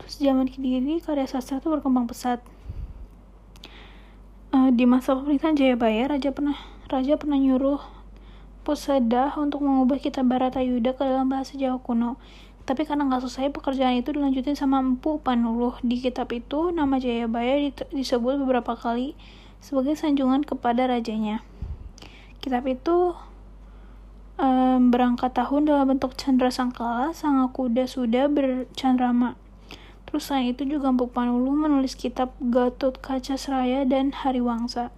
[0.00, 2.40] Terus zaman kini karya sastra itu berkembang pesat
[4.56, 6.56] uh, di masa pemerintahan Jayabaya raja pernah
[6.88, 7.80] raja pernah nyuruh
[8.66, 12.18] Pusada untuk mengubah kitab Baratayuda ke dalam bahasa Jawa kuno.
[12.66, 15.78] Tapi karena nggak selesai pekerjaan itu dilanjutin sama Empu Panuluh.
[15.86, 19.14] Di kitab itu nama Jayabaya disebut beberapa kali
[19.62, 21.46] sebagai sanjungan kepada rajanya.
[22.42, 23.14] Kitab itu
[24.42, 29.38] um, berangkat tahun dalam bentuk chandra sangkala, sang kuda sudah bercandrama.
[30.10, 34.90] Terus selain itu juga Empu Panulu menulis kitab Gatot Kaca Seraya dan Hariwangsa.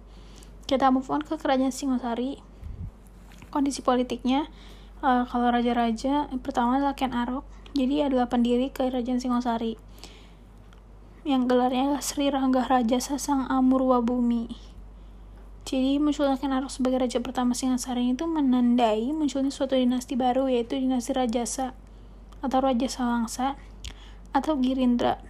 [0.65, 2.48] Kita move on ke kerajaan Singosari.
[3.49, 4.49] Kondisi politiknya,
[5.01, 7.45] uh, kalau raja-raja, pertama adalah Ken Arok.
[7.73, 9.77] Jadi adalah pendiri kerajaan Singosari.
[11.27, 14.69] Yang gelarnya adalah Sri Rangga Raja Sasang Amurwa Bumi.
[15.69, 20.81] Jadi munculnya Ken Arok sebagai raja pertama Singosari itu menandai munculnya suatu dinasti baru yaitu
[20.81, 21.77] dinasti Rajasa
[22.41, 23.53] atau Raja Sawangsa
[24.33, 25.21] atau Girindra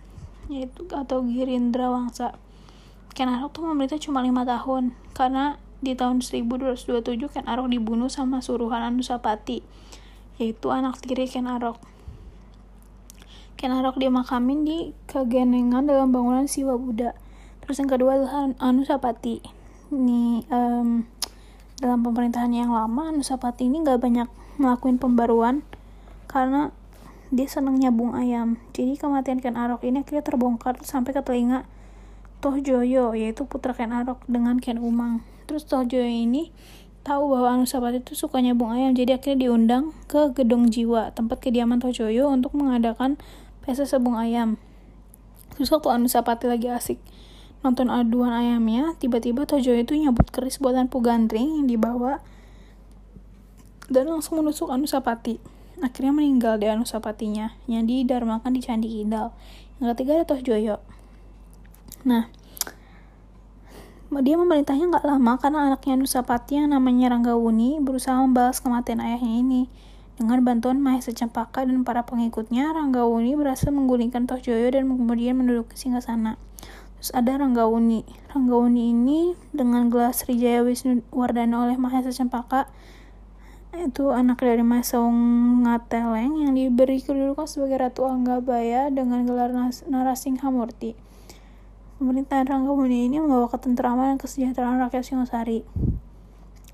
[0.47, 2.39] yaitu atau Girindra Wangsa
[3.11, 8.43] Ken Arok tuh memerintah cuma lima tahun karena di tahun 1227 Ken Arok dibunuh sama
[8.43, 9.63] suruhan Anusapati
[10.39, 11.79] yaitu anak tiri Ken Arok
[13.59, 14.77] Ken Arok dimakamin di
[15.07, 17.15] kegenengan dalam bangunan Siwa Buddha
[17.63, 19.39] terus yang kedua adalah Anusapati
[19.95, 21.07] ini um,
[21.79, 24.27] dalam pemerintahan yang lama Anusapati ini gak banyak
[24.59, 25.63] melakukan pembaruan
[26.27, 26.75] karena
[27.29, 28.57] dia seneng nyabung ayam.
[28.73, 31.65] Jadi kematian Ken Arok ini akhirnya terbongkar sampai ke telinga
[32.41, 35.21] Toh Joyo, yaitu putra Ken Arok dengan Ken Umang.
[35.49, 36.53] Terus Toh Joyo ini
[37.01, 41.81] tahu bahwa Anusapati itu suka nyabung ayam, jadi akhirnya diundang ke Gedong Jiwa, tempat kediaman
[41.81, 43.17] Toh Joyo untuk mengadakan
[43.65, 44.61] pesta sabung ayam.
[45.57, 47.01] Terus waktu Anusapati lagi asik
[47.65, 52.21] nonton aduan ayamnya, tiba-tiba Toh Joyo itu nyabut keris buatan Pugandring yang dibawa
[53.89, 55.41] dan langsung menusuk Anusapati
[55.81, 59.33] akhirnya meninggal di Anusapatinya yang didarmakan di Candi Kidal.
[59.81, 60.77] Yang ketiga ada Toh Joyo.
[62.05, 62.31] Nah,
[64.09, 69.61] dia memerintahnya nggak lama karena anaknya Anusapati yang namanya Ranggawuni berusaha membalas kematian ayahnya ini.
[70.17, 75.77] Dengan bantuan Mahesa Cempaka dan para pengikutnya, Ranggawuni berhasil menggulingkan Toh Joyo dan kemudian menduduki
[75.77, 76.41] singgasana.
[76.97, 78.03] Terus ada Ranggawuni.
[78.33, 82.67] Ranggawuni ini dengan gelar Srijaya Wisnu Wardana oleh Mahesa Cempaka
[83.77, 85.13] itu anak dari Masaung
[85.61, 89.53] Ngateleng yang diberi kedudukan sebagai Ratu Anggabaya dengan gelar
[89.85, 91.08] Narasinghamurti.
[91.99, 95.67] Pemerintahan Ranggamuni ini membawa ketentraman dan kesejahteraan rakyat Singosari.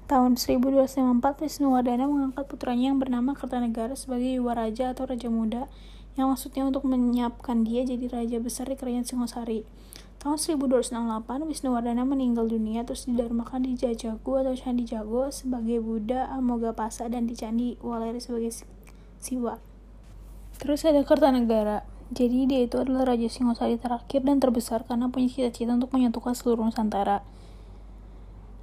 [0.06, 5.66] Tahun 1254, Wisnuwardana mengangkat putranya yang bernama Kertanegara sebagai Yuwa Raja atau Raja Muda,
[6.14, 9.66] yang maksudnya untuk menyiapkan dia jadi Raja Besar di Kerajaan Singosari.
[10.22, 10.94] Tahun 1268,
[11.50, 17.34] Wisnuwardana meninggal dunia terus didarmakan di Jajagu atau Candi Jago sebagai Buddha Amogapasa dan di
[17.34, 18.54] Candi Waleri sebagai
[19.18, 19.58] Siwa.
[20.62, 21.95] Terus ada Kertanegara.
[22.14, 26.70] Jadi dia itu adalah Raja Singosari terakhir dan terbesar karena punya cita-cita untuk menyatukan seluruh
[26.70, 27.26] Nusantara.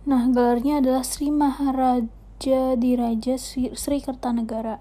[0.06, 4.78] Nah, gelarnya adalah Sri Maharaja Diraja Sri Kertanegara.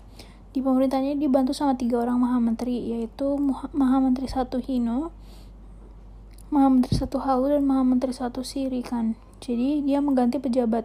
[0.52, 3.40] Di pemerintahnya dibantu sama tiga orang Mahamenteri, yaitu
[3.72, 5.16] Mahamenteri Satu Hino,
[6.52, 9.16] Maha Menteri satu Halu dan Maha Menteri satu Siri kan.
[9.40, 10.84] Jadi dia mengganti pejabat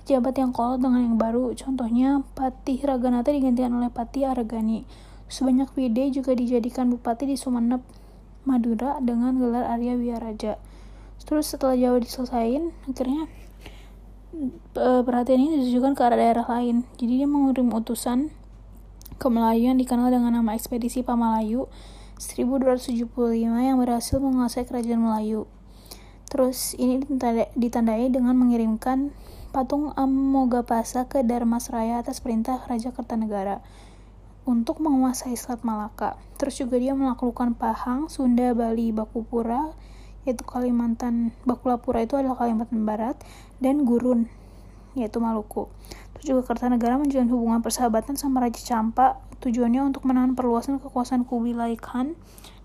[0.00, 1.52] pejabat yang kolot dengan yang baru.
[1.52, 4.88] Contohnya Patih Raganata digantikan oleh Patih Aragani.
[5.28, 7.80] Sebanyak Wide juga dijadikan bupati di Sumeneb,
[8.44, 10.60] Madura dengan gelar Arya Wiyaraja.
[11.24, 13.24] Terus setelah Jawa diselesain, akhirnya
[14.74, 16.84] perhatian ini ditujukan ke arah daerah lain.
[17.00, 18.28] Jadi dia mengirim utusan
[19.16, 21.70] ke Melayu yang dikenal dengan nama ekspedisi Pamalayu
[22.18, 23.08] 1275
[23.62, 25.46] yang berhasil menguasai kerajaan Melayu.
[26.28, 26.98] Terus ini
[27.54, 29.14] ditandai dengan mengirimkan
[29.54, 33.62] patung Amogapasa ke Darmasraya atas perintah Raja Kertanegara
[34.44, 36.20] untuk menguasai Selat Malaka.
[36.36, 39.72] Terus juga dia menaklukkan Pahang, Sunda, Bali, Bakupura,
[40.24, 43.16] yaitu Kalimantan, Bakulapura itu adalah Kalimantan Barat,
[43.60, 44.28] dan Gurun,
[44.96, 45.68] yaitu Maluku.
[46.16, 51.76] Terus juga Kertanegara menjalin hubungan persahabatan sama Raja Campa Tujuannya untuk menahan perluasan kekuasaan Kubilai
[51.76, 52.16] Khan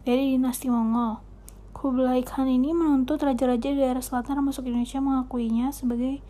[0.08, 1.20] dari dinasti Mongol.
[1.76, 6.24] Kubilai Khan ini menuntut raja-raja di daerah selatan termasuk Indonesia mengakuinya sebagai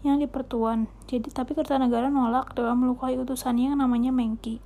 [0.00, 0.88] yang dipertuan.
[1.04, 4.64] Jadi tapi Kertanegara nolak dalam melukai utusannya yang namanya Mengki.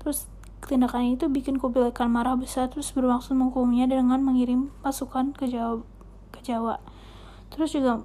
[0.00, 0.26] Terus
[0.64, 5.84] tindakan itu bikin Kubilai Khan marah besar terus bermaksud menghukumnya dengan mengirim pasukan ke Jawa.
[6.32, 6.80] Ke Jawa.
[7.52, 8.02] Terus juga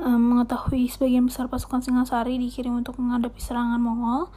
[0.00, 4.32] um, mengetahui sebagian besar pasukan Singasari dikirim untuk menghadapi serangan Mongol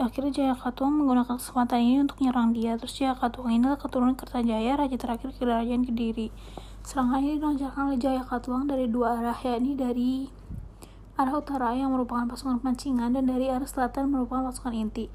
[0.00, 4.72] akhirnya Jaya Katuang menggunakan kesempatan ini untuk menyerang dia terus Jaya Katuang ini keturunan Kertajaya
[4.80, 6.32] raja terakhir kerajaan Kediri
[6.80, 10.32] serangan ini dilancarkan oleh Jaya Katuang dari dua arah yakni dari
[11.20, 15.12] arah utara yang merupakan pasukan pancingan dan dari arah selatan merupakan pasukan inti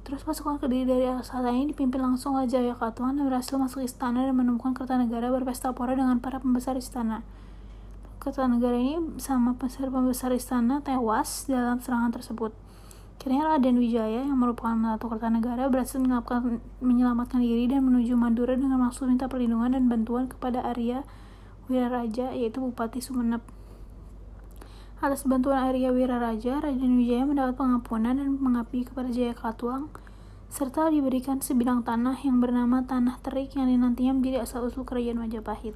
[0.00, 4.24] Terus pasukan Kediri dari selatan ini dipimpin langsung oleh Jaya Katuan dan berhasil masuk istana
[4.24, 7.20] dan menemukan Kertanegara berpesta pora dengan para pembesar istana.
[8.20, 12.52] Kertanegara ini sama pembesar istana tewas dalam serangan tersebut.
[13.20, 16.00] Akhirnya Raden Wijaya yang merupakan Melatu Kertanegara berhasil
[16.80, 21.04] menyelamatkan diri dan menuju Madura dengan maksud minta perlindungan dan bantuan kepada Arya
[21.68, 23.44] Wiraraja yaitu Bupati Sumeneb.
[25.00, 29.88] Atas bantuan Arya Wiraraja, Raden Wijaya mendapat pengampunan dan mengabdi kepada Jaya Katuang,
[30.52, 35.72] serta diberikan sebidang tanah yang bernama Tanah Terik yang nantinya menjadi asal-usul kerajaan Majapahit.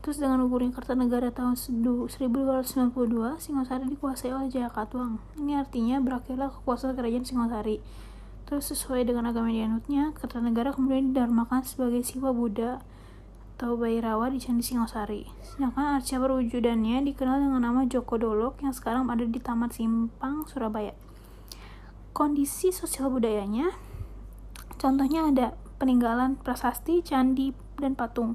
[0.00, 5.20] Terus dengan ugurnya Kertanegara tahun 1292, Singosari dikuasai oleh Jaya Katuang.
[5.36, 7.84] Ini artinya berakhirlah kekuasaan kerajaan Singosari.
[8.48, 12.80] Terus sesuai dengan agama dianutnya, Kertanegara kemudian didarmakan sebagai Siwa Buddha
[13.62, 15.22] atau Bairawa di Candi Singosari.
[15.38, 20.98] Sedangkan arca perwujudannya dikenal dengan nama Joko Dolok yang sekarang ada di Taman Simpang, Surabaya.
[22.10, 23.70] Kondisi sosial budayanya,
[24.82, 28.34] contohnya ada peninggalan prasasti, candi, dan patung.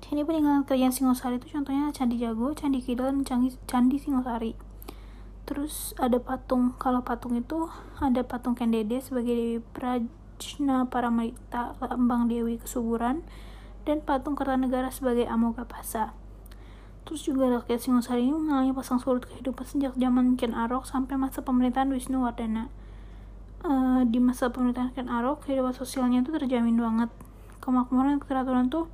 [0.00, 4.56] Candi peninggalan kerajaan Singosari itu contohnya Candi Jago, Candi Kidal, dan Candi, Candi Singosari.
[5.44, 7.68] Terus ada patung, kalau patung itu
[8.00, 13.20] ada patung Kendede sebagai Dewi Prajna Paramita, lambang Dewi Kesuburan,
[13.82, 16.14] dan patung Kertanegara sebagai Amoga Pasa.
[17.02, 21.42] Terus juga rakyat Singosari ini mengalami pasang surut kehidupan sejak zaman Ken Arok sampai masa
[21.42, 22.70] pemerintahan Wisnu Wardana.
[23.62, 27.10] Uh, di masa pemerintahan Ken Arok, kehidupan sosialnya itu terjamin banget.
[27.62, 28.86] Kemakmuran dan keteraturan tuh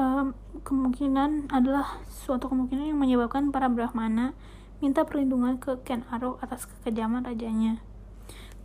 [0.00, 0.32] uh,
[0.64, 4.32] kemungkinan adalah suatu kemungkinan yang menyebabkan para Brahmana
[4.80, 7.80] minta perlindungan ke Ken Arok atas kekejaman rajanya.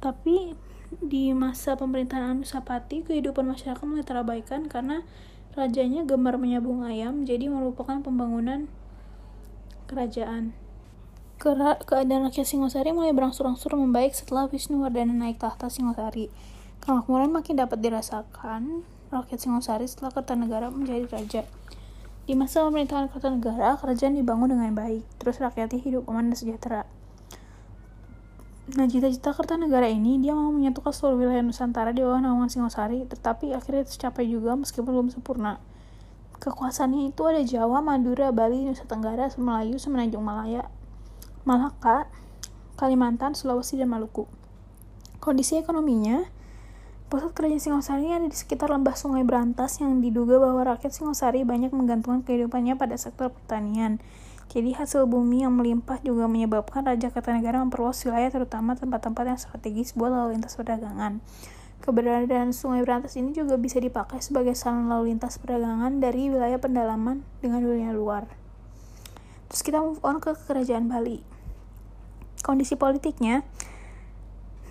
[0.04, 0.56] Tapi
[1.00, 5.08] di masa pemerintahan Anusapati, kehidupan masyarakat mulai terabaikan karena
[5.52, 8.72] Rajanya gemar menyabung ayam, jadi merupakan pembangunan
[9.92, 10.56] kerajaan.
[11.42, 16.32] Keadaan rakyat Singosari mulai berangsur-angsur membaik setelah Wisnuwardana naik tahta Singosari.
[16.80, 21.42] Kemakmuran makin dapat dirasakan rakyat Singosari setelah Kertanegara menjadi raja.
[22.30, 26.82] Di masa pemerintahan Kertanegara, kerajaan dibangun dengan baik, terus rakyatnya hidup aman dan sejahtera.
[28.72, 33.52] Nah, cita-cita Kertanegara ini dia mau menyatukan seluruh wilayah Nusantara di bawah naungan Singosari, tetapi
[33.52, 35.60] akhirnya tercapai juga meskipun belum sempurna.
[36.40, 40.72] Kekuasaannya itu ada Jawa, Madura, Bali, Nusa Tenggara, Melayu, Semenanjung Malaya,
[41.44, 42.08] Malaka,
[42.80, 44.24] Kalimantan, Sulawesi, dan Maluku.
[45.20, 46.32] Kondisi ekonominya,
[47.12, 51.76] pusat kerajaan Singosari ada di sekitar lembah Sungai Berantas yang diduga bahwa rakyat Singosari banyak
[51.76, 54.00] menggantungkan kehidupannya pada sektor pertanian.
[54.52, 59.96] Jadi hasil bumi yang melimpah juga menyebabkan Raja Kertanegara memperluas wilayah terutama tempat-tempat yang strategis
[59.96, 61.24] buat lalu lintas perdagangan.
[61.80, 67.24] Keberadaan Sungai Berantas ini juga bisa dipakai sebagai saluran lalu lintas perdagangan dari wilayah pendalaman
[67.40, 68.28] dengan dunia luar.
[69.48, 71.24] Terus kita move on ke kerajaan Bali.
[72.44, 73.48] Kondisi politiknya,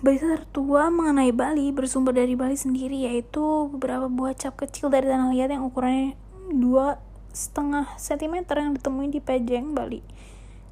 [0.05, 5.33] berita tertua mengenai Bali bersumber dari Bali sendiri yaitu beberapa buah cap kecil dari tanah
[5.33, 6.13] liat yang ukurannya
[6.53, 10.03] 2 setengah sentimeter yang ditemui di Pejeng, Bali.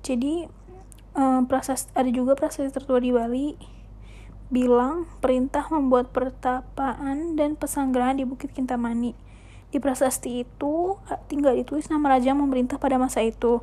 [0.04, 0.48] Jadi
[1.16, 3.56] um, prasas ada juga prasasti tertua di Bali
[4.50, 9.14] bilang perintah membuat pertapaan dan pesanggerahan di Bukit Kintamani.
[9.70, 10.98] Di prasasti itu
[11.30, 13.62] tinggal ditulis nama raja memerintah pada masa itu.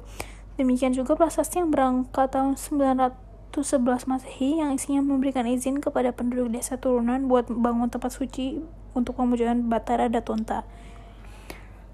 [0.54, 6.78] Demikian juga prasasti yang berangkat tahun 911 Masehi yang isinya memberikan izin kepada penduduk desa
[6.78, 8.62] turunan buat bangun tempat suci
[8.94, 10.62] untuk pemujaan Batara Datonta.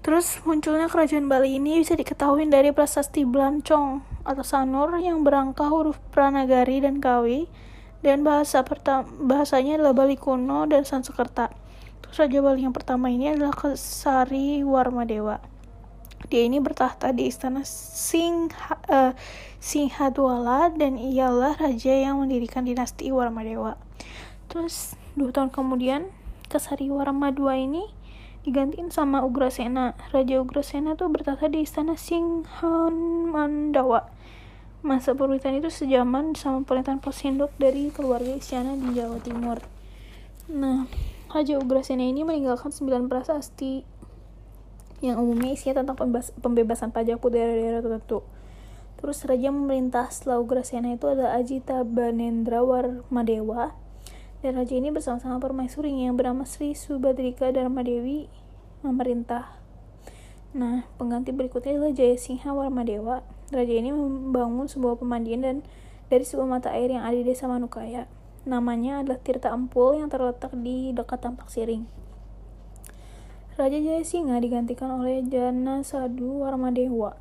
[0.03, 5.95] Terus munculnya kerajaan Bali ini bisa diketahui dari prasasti Blancong atau Sanur yang berangka huruf
[6.11, 7.47] Pranagari dan Kawi
[8.03, 11.55] dan bahasa pertama bahasanya adalah Bali kuno dan Sanskerta.
[12.03, 15.39] Terus Raja Bali yang pertama ini adalah Kesari Warmadewa.
[16.27, 18.51] Dia ini bertahta di istana Sing
[18.91, 19.15] uh,
[19.63, 23.79] Singhadwala dan ialah raja yang mendirikan dinasti Warmadewa.
[24.51, 26.11] Terus dua tahun kemudian
[26.51, 28.02] Kesari Warmadua ini
[28.43, 29.95] digantiin sama Ugrasena.
[30.11, 34.11] Raja Ugrasena tuh bertata di istana Singhan Mandawa.
[34.83, 39.63] Masa pemerintahan itu sejaman sama pemerintahan Posindok dari keluarga Isyana di Jawa Timur.
[40.51, 40.91] Nah,
[41.31, 43.79] Raja Ugrasena ini meninggalkan sembilan prasasti
[44.99, 45.99] yang umumnya isinya tentang
[46.39, 48.27] pembebasan pajak daerah-daerah tertentu.
[48.99, 53.82] Terus raja memerintah setelah Ugrasena itu adalah Ajita Banendra Warmadewa
[54.43, 58.27] dan raja ini bersama-sama permaisurinya yang bernama Sri Subadrika Dharma Dewi
[58.83, 59.55] memerintah.
[60.51, 63.23] Nah, pengganti berikutnya adalah Jayasingha Warmadewa.
[63.55, 65.55] Raja ini membangun sebuah pemandian dan
[66.11, 68.11] dari sebuah mata air yang ada di desa Manukaya.
[68.43, 71.87] Namanya adalah Tirta Empul yang terletak di dekat Tampak Siring.
[73.55, 77.15] Raja Jayasingha digantikan oleh Jana Sadu Warmadewa.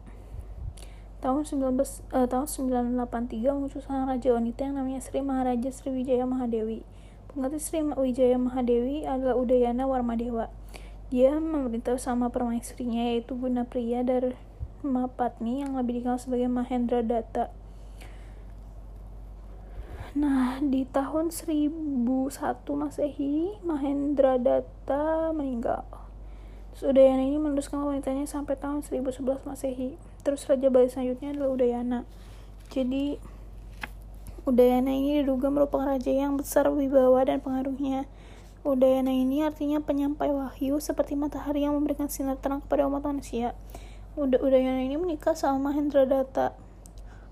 [1.23, 1.79] Tahun 19
[2.19, 6.83] eh, tahun 983 muncul sang raja wanita yang namanya Sri Maharaja Sriwijaya Mahadewi.
[7.33, 10.53] Pengganti Sri Wijaya Mahadewi adalah Udayana Warmadewa.
[11.09, 14.37] Dia memerintah sama permaisurinya yaitu Guna Priya dari
[14.85, 17.49] Mapatni yang lebih dikenal sebagai Mahendra Datta.
[20.13, 21.73] Nah, di tahun 1001
[22.77, 25.89] Masehi, Mahendra Datta meninggal.
[26.77, 29.97] Terus Udayana ini meneruskan wanitanya sampai tahun 1011 Masehi.
[30.21, 32.05] Terus Raja Bali selanjutnya adalah Udayana.
[32.69, 33.17] Jadi,
[34.43, 38.11] Udayana ini diduga merupakan raja yang besar wibawa dan pengaruhnya.
[38.67, 43.55] Udayana ini artinya penyampai wahyu seperti matahari yang memberikan sinar terang kepada umat manusia.
[44.19, 46.59] Ud Udayana ini menikah sama Mahendra Datta.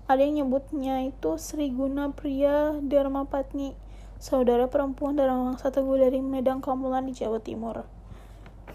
[0.07, 3.75] Ada yang nyebutnya itu Sri Guna Priya Dharma Patni,
[4.15, 7.83] saudara perempuan dari Wangsa Teguh dari Medang Kamulan di Jawa Timur.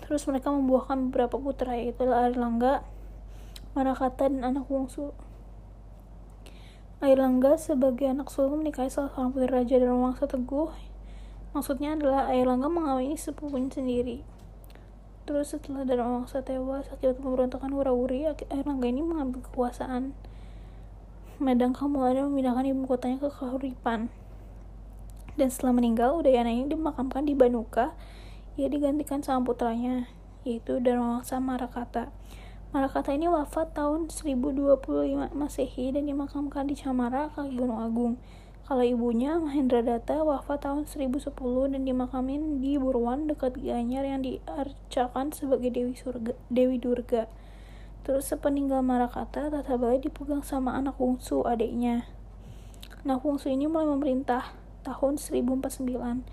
[0.04, 2.84] Terus mereka membuahkan beberapa putra yaitu Airlangga,
[3.72, 4.68] Marakata, dan anak
[6.96, 7.04] bungsu.
[7.04, 10.72] Airlangga sebagai anak sulung menikahi salah seorang putri raja dari Wangsa Teguh
[11.52, 14.20] Maksudnya adalah Airlangga mengawini sepupunya sendiri.
[15.24, 20.12] Terus setelah Dharma Wangsa tewas akibat pemberontakan Wurawuri, Airlangga ini mengambil kekuasaan.
[21.40, 24.08] Medang Kamulana memindahkan ibu kotanya ke Kahuripan.
[25.36, 27.92] Dan setelah meninggal, Udayana ini dimakamkan di Banuka.
[28.56, 30.08] Ia digantikan sama putranya,
[30.44, 32.08] yaitu Dharma Wangsa Marakata.
[32.74, 38.18] Marakata ini wafat tahun 1025 Masehi dan dimakamkan di Camara, kaki Gunung Agung.
[38.66, 41.30] Kalau ibunya, Mahendra Datta, wafat tahun 1010
[41.70, 47.30] dan dimakamin di Burwan dekat Gianyar yang diarcakan sebagai Dewi, Surga, Dewi Durga.
[48.02, 52.10] Terus sepeninggal Marakata, Tata Balai dipegang sama anak bungsu adiknya.
[53.06, 54.50] Anak bungsu ini mulai memerintah
[54.82, 56.26] tahun 1049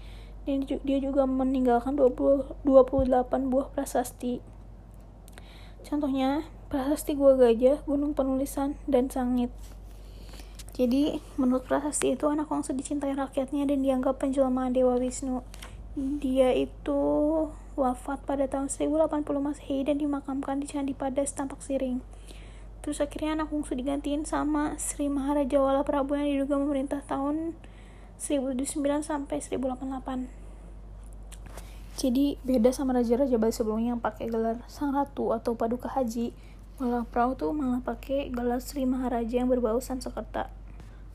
[0.43, 4.52] dan dia juga meninggalkan 20, 28 buah prasasti.
[5.83, 9.51] Contohnya, prasasti Gua Gajah, Gunung Penulisan, dan Sangit.
[10.73, 15.45] Jadi, menurut prasasti itu anak Wangsa dicintai rakyatnya dan dianggap penjelmaan Dewa Wisnu.
[15.93, 16.97] Dia itu
[17.77, 22.01] wafat pada tahun 1080 Masehi dan dimakamkan di Candi Padas Tampak Siring.
[22.81, 27.53] Terus akhirnya anak Wangsa digantiin sama Sri Maharaja Wala Prabu yang diduga memerintah tahun
[28.19, 30.42] 1009 sampai 1088.
[31.93, 36.33] Jadi beda sama raja-raja Bali sebelumnya yang pakai gelar Sang Ratu atau Paduka Haji.
[36.81, 40.49] Wala Prabu tuh malah pakai gelar Sri Maharaja yang berbau Sansekerta.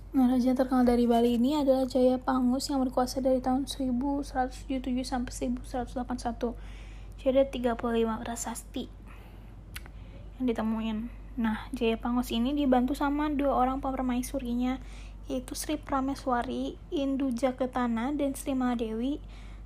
[0.09, 5.33] Nah, raja terkenal dari Bali ini adalah Jaya Pangus yang berkuasa dari tahun 1177 sampai
[5.35, 6.57] 1181.
[7.21, 8.89] Jadi ada 35 prasasti
[10.39, 10.99] yang ditemuin.
[11.37, 14.79] Nah, Jaya Pangus ini dibantu sama dua orang permaisurinya,
[15.27, 19.19] yaitu Sri Prameswari, Indu Jaketana, dan Sri Mahadewi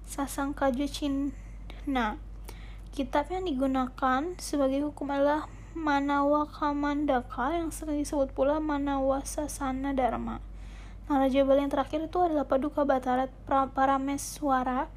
[0.07, 2.19] Sasangkaja Cina.
[2.93, 10.45] Kitab yang digunakan sebagai hukum adalah Manawa Kamandaka yang sering disebut pula Manawa Sasana Dharma.
[11.09, 14.93] Nah, Raja Bali yang terakhir itu adalah Paduka Batarat Parameswara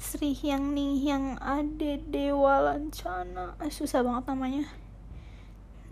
[0.00, 3.56] Sri Hyang Hyang Ade Dewa Lancana.
[3.60, 4.64] Eh, susah banget namanya.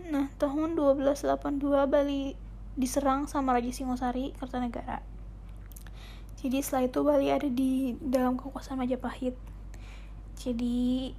[0.09, 2.33] Nah, tahun 1282 Bali
[2.73, 5.08] diserang sama Raja Singosari Kertanegara.
[6.39, 9.35] Jadi setelah itu Bali ada di dalam kekuasaan Majapahit.
[10.39, 11.11] Jadi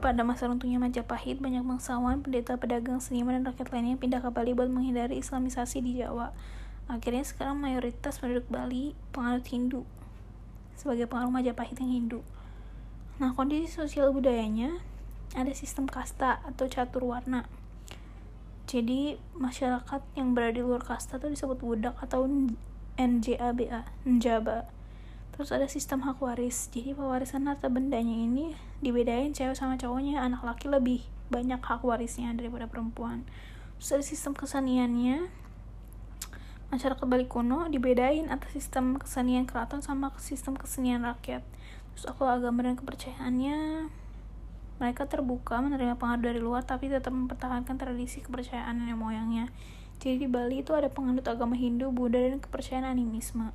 [0.00, 4.56] pada masa runtuhnya Majapahit, banyak bangsawan, pendeta, pedagang, seniman, dan rakyat lainnya pindah ke Bali
[4.56, 6.32] buat menghindari islamisasi di Jawa.
[6.88, 9.84] Akhirnya sekarang mayoritas penduduk Bali penganut Hindu
[10.72, 12.20] sebagai pengaruh Majapahit yang Hindu.
[13.20, 14.78] Nah, kondisi sosial budayanya
[15.36, 17.44] ada sistem kasta atau catur warna.
[18.70, 22.30] Jadi, masyarakat yang berada di luar kasta itu disebut budak atau
[22.98, 24.66] NJABA, Njaba
[25.38, 26.66] terus ada sistem hak waris.
[26.74, 32.34] Jadi pewarisan harta bendanya ini dibedain cewek sama cowoknya anak laki lebih banyak hak warisnya
[32.34, 33.22] daripada perempuan.
[33.78, 35.30] Terus ada sistem keseniannya.
[36.74, 41.46] Masyarakat Bali kuno dibedain atas sistem kesenian keraton sama sistem kesenian rakyat.
[41.94, 43.86] Terus aku agama dan kepercayaannya
[44.82, 49.54] mereka terbuka menerima pengaruh dari luar tapi tetap mempertahankan tradisi kepercayaan nenek moyangnya
[49.98, 53.50] jadi di Bali itu ada penganut agama Hindu, Buddha, dan kepercayaan animisme.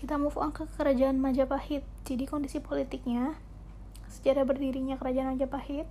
[0.00, 1.84] Kita move on ke kerajaan Majapahit.
[2.08, 3.36] Jadi kondisi politiknya
[4.08, 5.88] sejarah berdirinya kerajaan Majapahit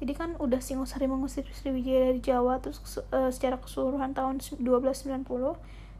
[0.00, 2.80] jadi kan udah Singosari mengusir Sriwijaya dari Jawa terus
[3.12, 5.28] uh, secara keseluruhan tahun 1290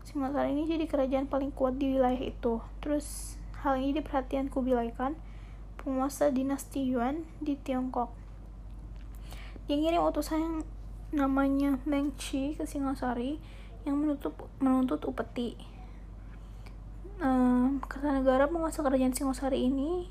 [0.08, 2.64] Singosari ini jadi kerajaan paling kuat di wilayah itu.
[2.80, 5.20] Terus hal ini diperhatian Kubilai Khan
[5.76, 8.08] penguasa dinasti Yuan di Tiongkok.
[9.68, 10.56] Dia ngirim utusan yang
[11.10, 13.42] namanya Mengchi ke Singosari
[13.82, 15.58] yang menutup, menuntut upeti
[17.20, 20.08] um, Kertanegara penguasa kerajaan Singosari ini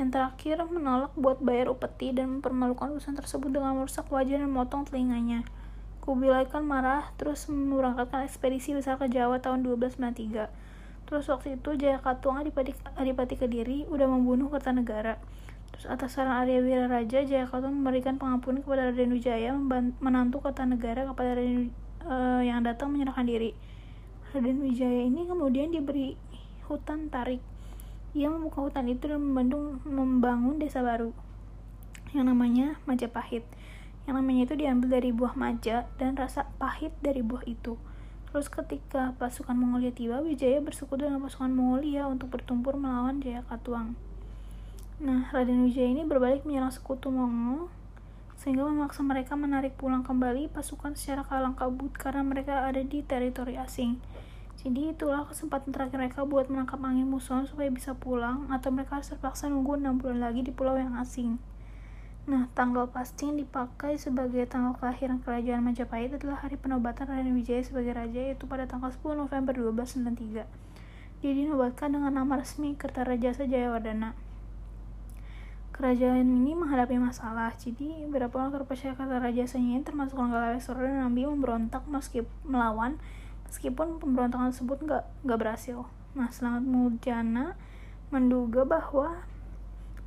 [0.00, 4.88] yang terakhir menolak buat bayar upeti dan mempermalukan urusan tersebut dengan merusak wajah dan memotong
[4.88, 5.44] telinganya.
[6.00, 10.48] Kubilai kan marah terus memberangkatkan ekspedisi besar ke Jawa tahun 1293.
[11.04, 15.20] Terus waktu itu Jaya Katuang Adipati, Adipati Kediri udah membunuh Kertanegara.
[15.88, 19.50] Atas saran Arya Wira Raja, Jaya Katuang memberikan pengampunan kepada Raden Wijaya,
[19.98, 21.74] menantu Kertanegara kepada Raden
[22.06, 23.56] uh, yang datang menyerahkan diri.
[24.30, 26.14] Raden Wijaya ini kemudian diberi
[26.70, 27.42] hutan tarik
[28.12, 31.16] ia membuka hutan itu dan membangun, membangun desa baru
[32.12, 33.40] yang namanya Majapahit.
[34.04, 37.80] Yang namanya itu diambil dari buah maja dan rasa pahit dari buah itu.
[38.28, 43.96] Terus ketika pasukan Mongolia tiba, Wijaya bersekutu dengan pasukan Mongolia untuk bertumpur melawan Jaya Katuang.
[45.00, 47.70] Nah, Raden Wijaya ini berbalik menyerang sekutu Mongol
[48.36, 53.54] sehingga memaksa mereka menarik pulang kembali pasukan secara kalang kabut karena mereka ada di teritori
[53.54, 54.02] asing.
[54.58, 59.14] Jadi itulah kesempatan terakhir mereka buat menangkap angin musuh supaya bisa pulang atau mereka harus
[59.14, 61.38] terpaksa nunggu 6 bulan lagi di pulau yang asing.
[62.22, 67.66] Nah, tanggal pasti yang dipakai sebagai tanggal kelahiran kerajaan Majapahit adalah hari penobatan Raden Wijaya
[67.66, 70.46] sebagai raja yaitu pada tanggal 10 November 1293.
[71.22, 74.31] Dia dinobatkan dengan nama resmi Kertarajasa Jayawardana.
[75.72, 81.88] Kerajaan ini menghadapi masalah, jadi beberapa orang terpercaya Kertarajasanya ini termasuk Ranggalawesoran dan Nambi memberontak
[81.88, 83.00] meski melawan
[83.48, 85.88] meskipun pemberontakan tersebut nggak nggak berhasil.
[86.12, 87.56] Nah, Selamat Mujana
[88.12, 89.24] menduga bahwa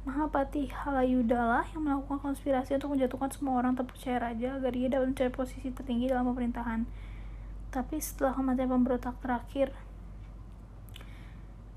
[0.06, 5.18] Mahapati Halayuda lah yang melakukan konspirasi untuk menjatuhkan semua orang terpercaya raja agar ia dapat
[5.18, 6.86] mencari posisi tertinggi dalam pemerintahan.
[7.74, 9.74] Tapi setelah kematian pemberontak terakhir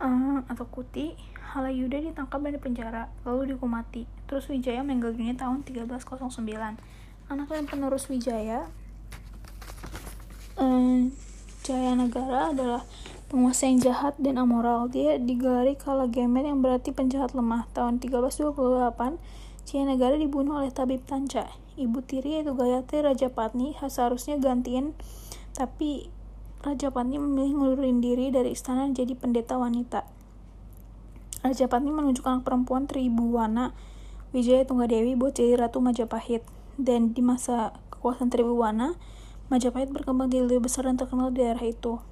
[0.03, 1.15] uh, atau Kuti,
[1.55, 4.05] Halayuda ditangkap dan dipenjara, lalu dihukum mati.
[4.29, 6.79] Terus Wijaya meninggal dunia tahun 1309.
[7.29, 8.69] Anak dan penerus Wijaya
[10.59, 11.01] uh,
[11.63, 12.83] Jaya Negara adalah
[13.31, 14.91] penguasa yang jahat dan amoral.
[14.91, 17.69] Dia digelari Kalagemet yang berarti penjahat lemah.
[17.73, 19.21] Tahun 1328,
[19.69, 21.47] Jaya Negara dibunuh oleh tabib Tanca.
[21.79, 24.99] Ibu tiri yaitu Gayatri Raja Patni seharusnya gantian,
[25.55, 26.11] tapi
[26.59, 30.03] Raja Patni memilih ngelurin diri dari istana jadi pendeta wanita.
[31.47, 33.71] Raja Patni menunjuk anak perempuan Tribuwana
[34.35, 36.43] Wijaya Tunggadewi buat jadi Ratu Majapahit.
[36.79, 38.99] Dan di masa kekuasaan Tribuwana,
[39.49, 42.03] Majapahit berkembang jadi lebih besar dan terkenal di daerah itu.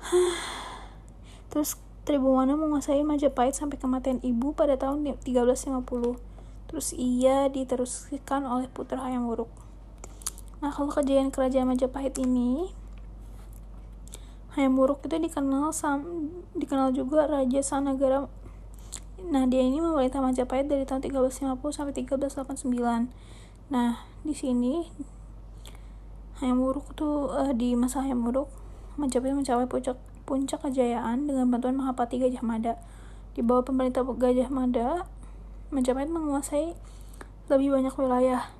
[1.50, 6.20] Terus Tribhuwana menguasai Majapahit sampai kematian ibu pada tahun 1350.
[6.68, 9.48] Terus ia diteruskan oleh putra Hayam Wuruk.
[10.60, 12.72] Nah, kalau kejayaan kerajaan Majapahit ini
[14.54, 18.30] Hayam Wuruk itu dikenal sam, dikenal juga Raja Sanagara
[19.24, 23.08] Nah, dia ini memerintah Majapahit dari tahun 1350 sampai 1389.
[23.72, 24.84] Nah, di sini
[26.42, 28.52] Hayam Wuruk tuh uh, di masa Hayam Wuruk
[29.00, 29.96] Majapahit mencapai puncak
[30.28, 32.76] puncak kejayaan dengan bantuan Mahapati Gajah Mada.
[33.32, 35.08] Di bawah pemerintah Gajah Mada,
[35.72, 36.76] Majapahit menguasai
[37.48, 38.52] lebih banyak wilayah.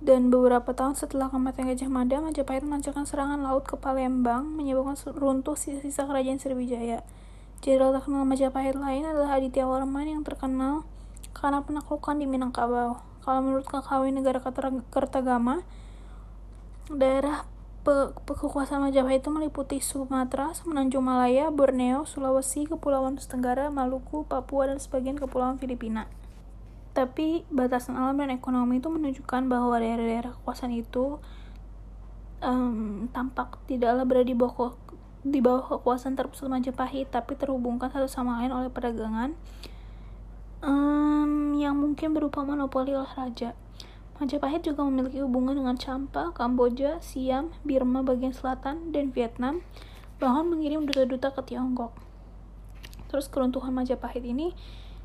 [0.00, 5.60] Dan beberapa tahun setelah kematian Gajah Mada, Majapahit melancarkan serangan laut ke Palembang, menyebabkan runtuh
[5.60, 7.04] sisa-sisa kerajaan Sriwijaya.
[7.60, 10.88] Jenderal terkenal Majapahit lain adalah Aditya Warman yang terkenal
[11.36, 12.96] karena penaklukan di Minangkabau.
[13.20, 14.40] Kalau menurut Kakawin Negara
[14.88, 15.60] Kertagama,
[16.90, 17.46] Daerah
[17.86, 24.66] pe kekuasaan Majapahit itu meliputi Sumatera, Semenanjung Malaya, Borneo, Sulawesi, Kepulauan Nusa Tenggara, Maluku, Papua,
[24.66, 26.10] dan sebagian kepulauan Filipina.
[26.90, 31.22] Tapi batasan alam dan ekonomi itu menunjukkan bahwa daerah-daerah kekuasaan itu
[32.42, 34.74] um, tampak tidaklah berada di bawah
[35.20, 39.36] di bawah kekuasaan terpusat Majapahit, tapi terhubungkan satu sama lain oleh perdagangan
[40.64, 43.52] um, yang mungkin berupa monopoli oleh raja.
[44.20, 49.64] Majapahit juga memiliki hubungan dengan Champa, Kamboja, Siam, Birma bagian selatan, dan Vietnam,
[50.20, 51.96] bahkan mengirim duta-duta ke Tiongkok.
[53.08, 54.52] Terus keruntuhan Majapahit ini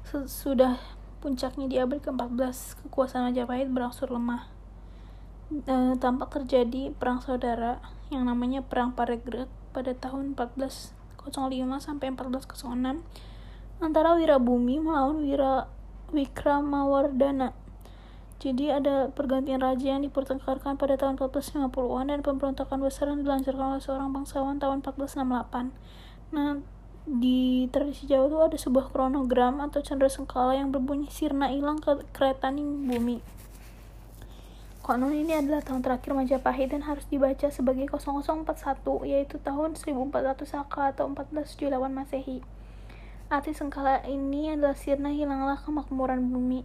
[0.07, 0.77] sudah
[1.25, 4.45] puncaknya di abad ke-14, kekuasaan Majapahit berangsur lemah.
[5.49, 7.81] E, tampak terjadi perang saudara
[8.13, 10.93] yang namanya Perang Paregreg pada tahun 1405
[11.81, 13.01] sampai 1406
[13.81, 15.65] antara Wirabumi melawan Wira
[16.13, 17.65] Wikramawardhana
[18.35, 23.81] jadi ada pergantian raja yang dipertengkarkan pada tahun 1450-an dan pemberontakan besar yang dilancarkan oleh
[23.81, 25.71] seorang bangsawan tahun 1468.
[26.35, 26.59] Nah,
[27.05, 32.01] di tradisi Jawa itu ada sebuah kronogram atau candra sengkala yang berbunyi sirna hilang ke
[32.09, 33.21] kereta bumi.
[34.81, 38.45] Konon ini adalah tahun terakhir Majapahit dan harus dibaca sebagai 0041
[39.05, 42.45] yaitu tahun 1400 Saka atau 1478 Masehi.
[43.29, 46.61] Arti sengkala ini adalah sirna hilanglah kemakmuran bumi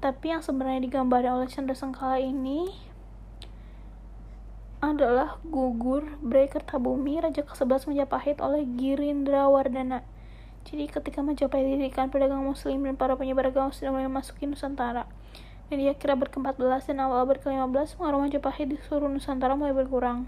[0.00, 2.72] Tapi yang sebenarnya digambar oleh Chandra Sengkala ini
[4.80, 10.00] adalah gugur Breaker Tabumi Raja ke-11 Majapahit oleh Girindra Wardana.
[10.64, 15.04] Jadi ketika Majapahit didirikan pedagang muslim dan para penyebar agama sudah mulai memasuki Nusantara.
[15.68, 20.24] Dan dia kira berke-14 dan awal abad ke-15 pengaruh Majapahit di seluruh Nusantara mulai berkurang.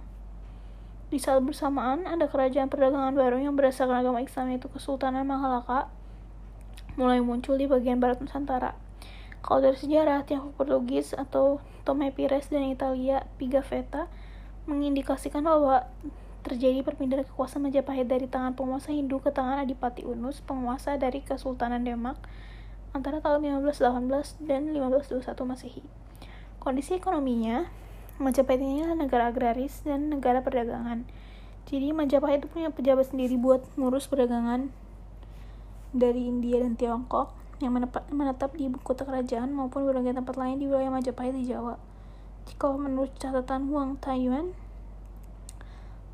[1.08, 5.88] Di saat bersamaan, ada kerajaan perdagangan baru yang berdasarkan agama Islam yaitu Kesultanan Mahalaka
[7.00, 8.76] mulai muncul di bagian barat Nusantara.
[9.40, 14.06] Kalau dari sejarah, Tiongkok Portugis atau Tome Pires dan Italia Pigafetta
[14.66, 15.86] mengindikasikan bahwa
[16.42, 21.86] terjadi perpindahan kekuasaan Majapahit dari tangan penguasa Hindu ke tangan Adipati Unus, penguasa dari Kesultanan
[21.86, 22.18] Demak
[22.92, 25.82] antara tahun 1518 dan 1521 Masehi.
[26.58, 27.70] Kondisi ekonominya,
[28.20, 31.06] Majapahit ini adalah negara agraris dan negara perdagangan.
[31.66, 34.70] Jadi Majapahit itu punya pejabat sendiri buat ngurus perdagangan
[35.94, 37.78] dari India dan Tiongkok yang
[38.10, 41.78] menetap di ibu kota kerajaan maupun berbagai tempat lain di wilayah Majapahit di Jawa.
[42.48, 44.54] Jika menurut catatan Huang Taiyuan,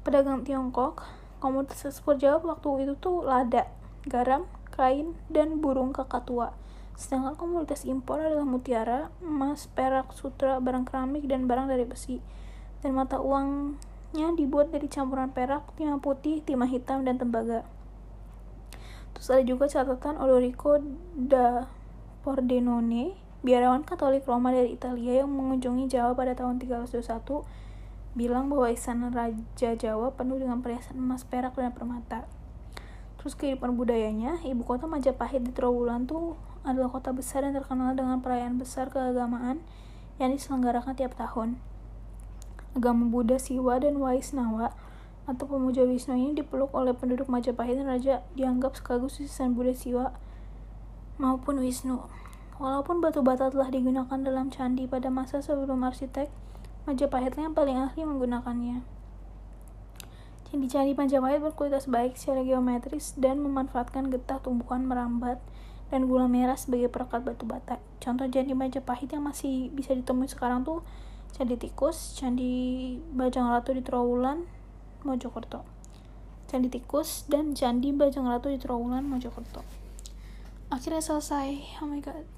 [0.05, 1.05] pedagang Tiongkok,
[1.39, 3.69] komoditas ekspor Jawa waktu itu tuh lada,
[4.05, 6.57] garam, kain, dan burung kakatua.
[6.99, 12.19] Sedangkan komoditas impor adalah mutiara, emas, perak, sutra, barang keramik, dan barang dari besi.
[12.83, 17.63] Dan mata uangnya dibuat dari campuran perak, timah putih, timah hitam, dan tembaga.
[19.15, 20.79] Terus ada juga catatan Odorico
[21.15, 21.71] da
[22.27, 27.47] Pordenone Biarawan Katolik Roma dari Italia yang mengunjungi Jawa pada tahun 1321
[28.19, 32.27] bilang bahwa istana Raja Jawa penuh dengan perhiasan emas, perak, dan permata.
[33.23, 36.35] Terus kehidupan budayanya, ibu kota Majapahit di Trowulan tuh
[36.67, 39.63] adalah kota besar dan terkenal dengan perayaan besar keagamaan
[40.19, 41.63] yang diselenggarakan tiap tahun.
[42.75, 44.75] Agama Buddha Siwa dan Waisnawa
[45.31, 50.11] atau pemuja Wisnu ini dipeluk oleh penduduk Majapahit dan Raja dianggap sekaligus sisisan Buddha Siwa
[51.23, 52.03] maupun Wisnu.
[52.59, 56.27] Walaupun batu bata telah digunakan dalam candi pada masa sebelum arsitek,
[56.91, 58.83] Majapahit yang paling ahli menggunakannya.
[60.51, 65.39] Candi-candi Majapahit berkualitas baik secara geometris dan memanfaatkan getah tumbuhan merambat
[65.95, 67.79] dan gula merah sebagai perekat batu bata.
[68.03, 70.83] Contoh candi Majapahit yang masih bisa ditemui sekarang tuh
[71.37, 74.49] Candi Tikus, Candi Bajang Ratu di Trowulan,
[75.05, 75.63] Mojokerto.
[76.49, 79.61] Candi Tikus dan Candi Bajang Ratu di Trowulan, Mojokerto.
[80.73, 81.79] Akhirnya selesai.
[81.85, 82.38] Oh my god.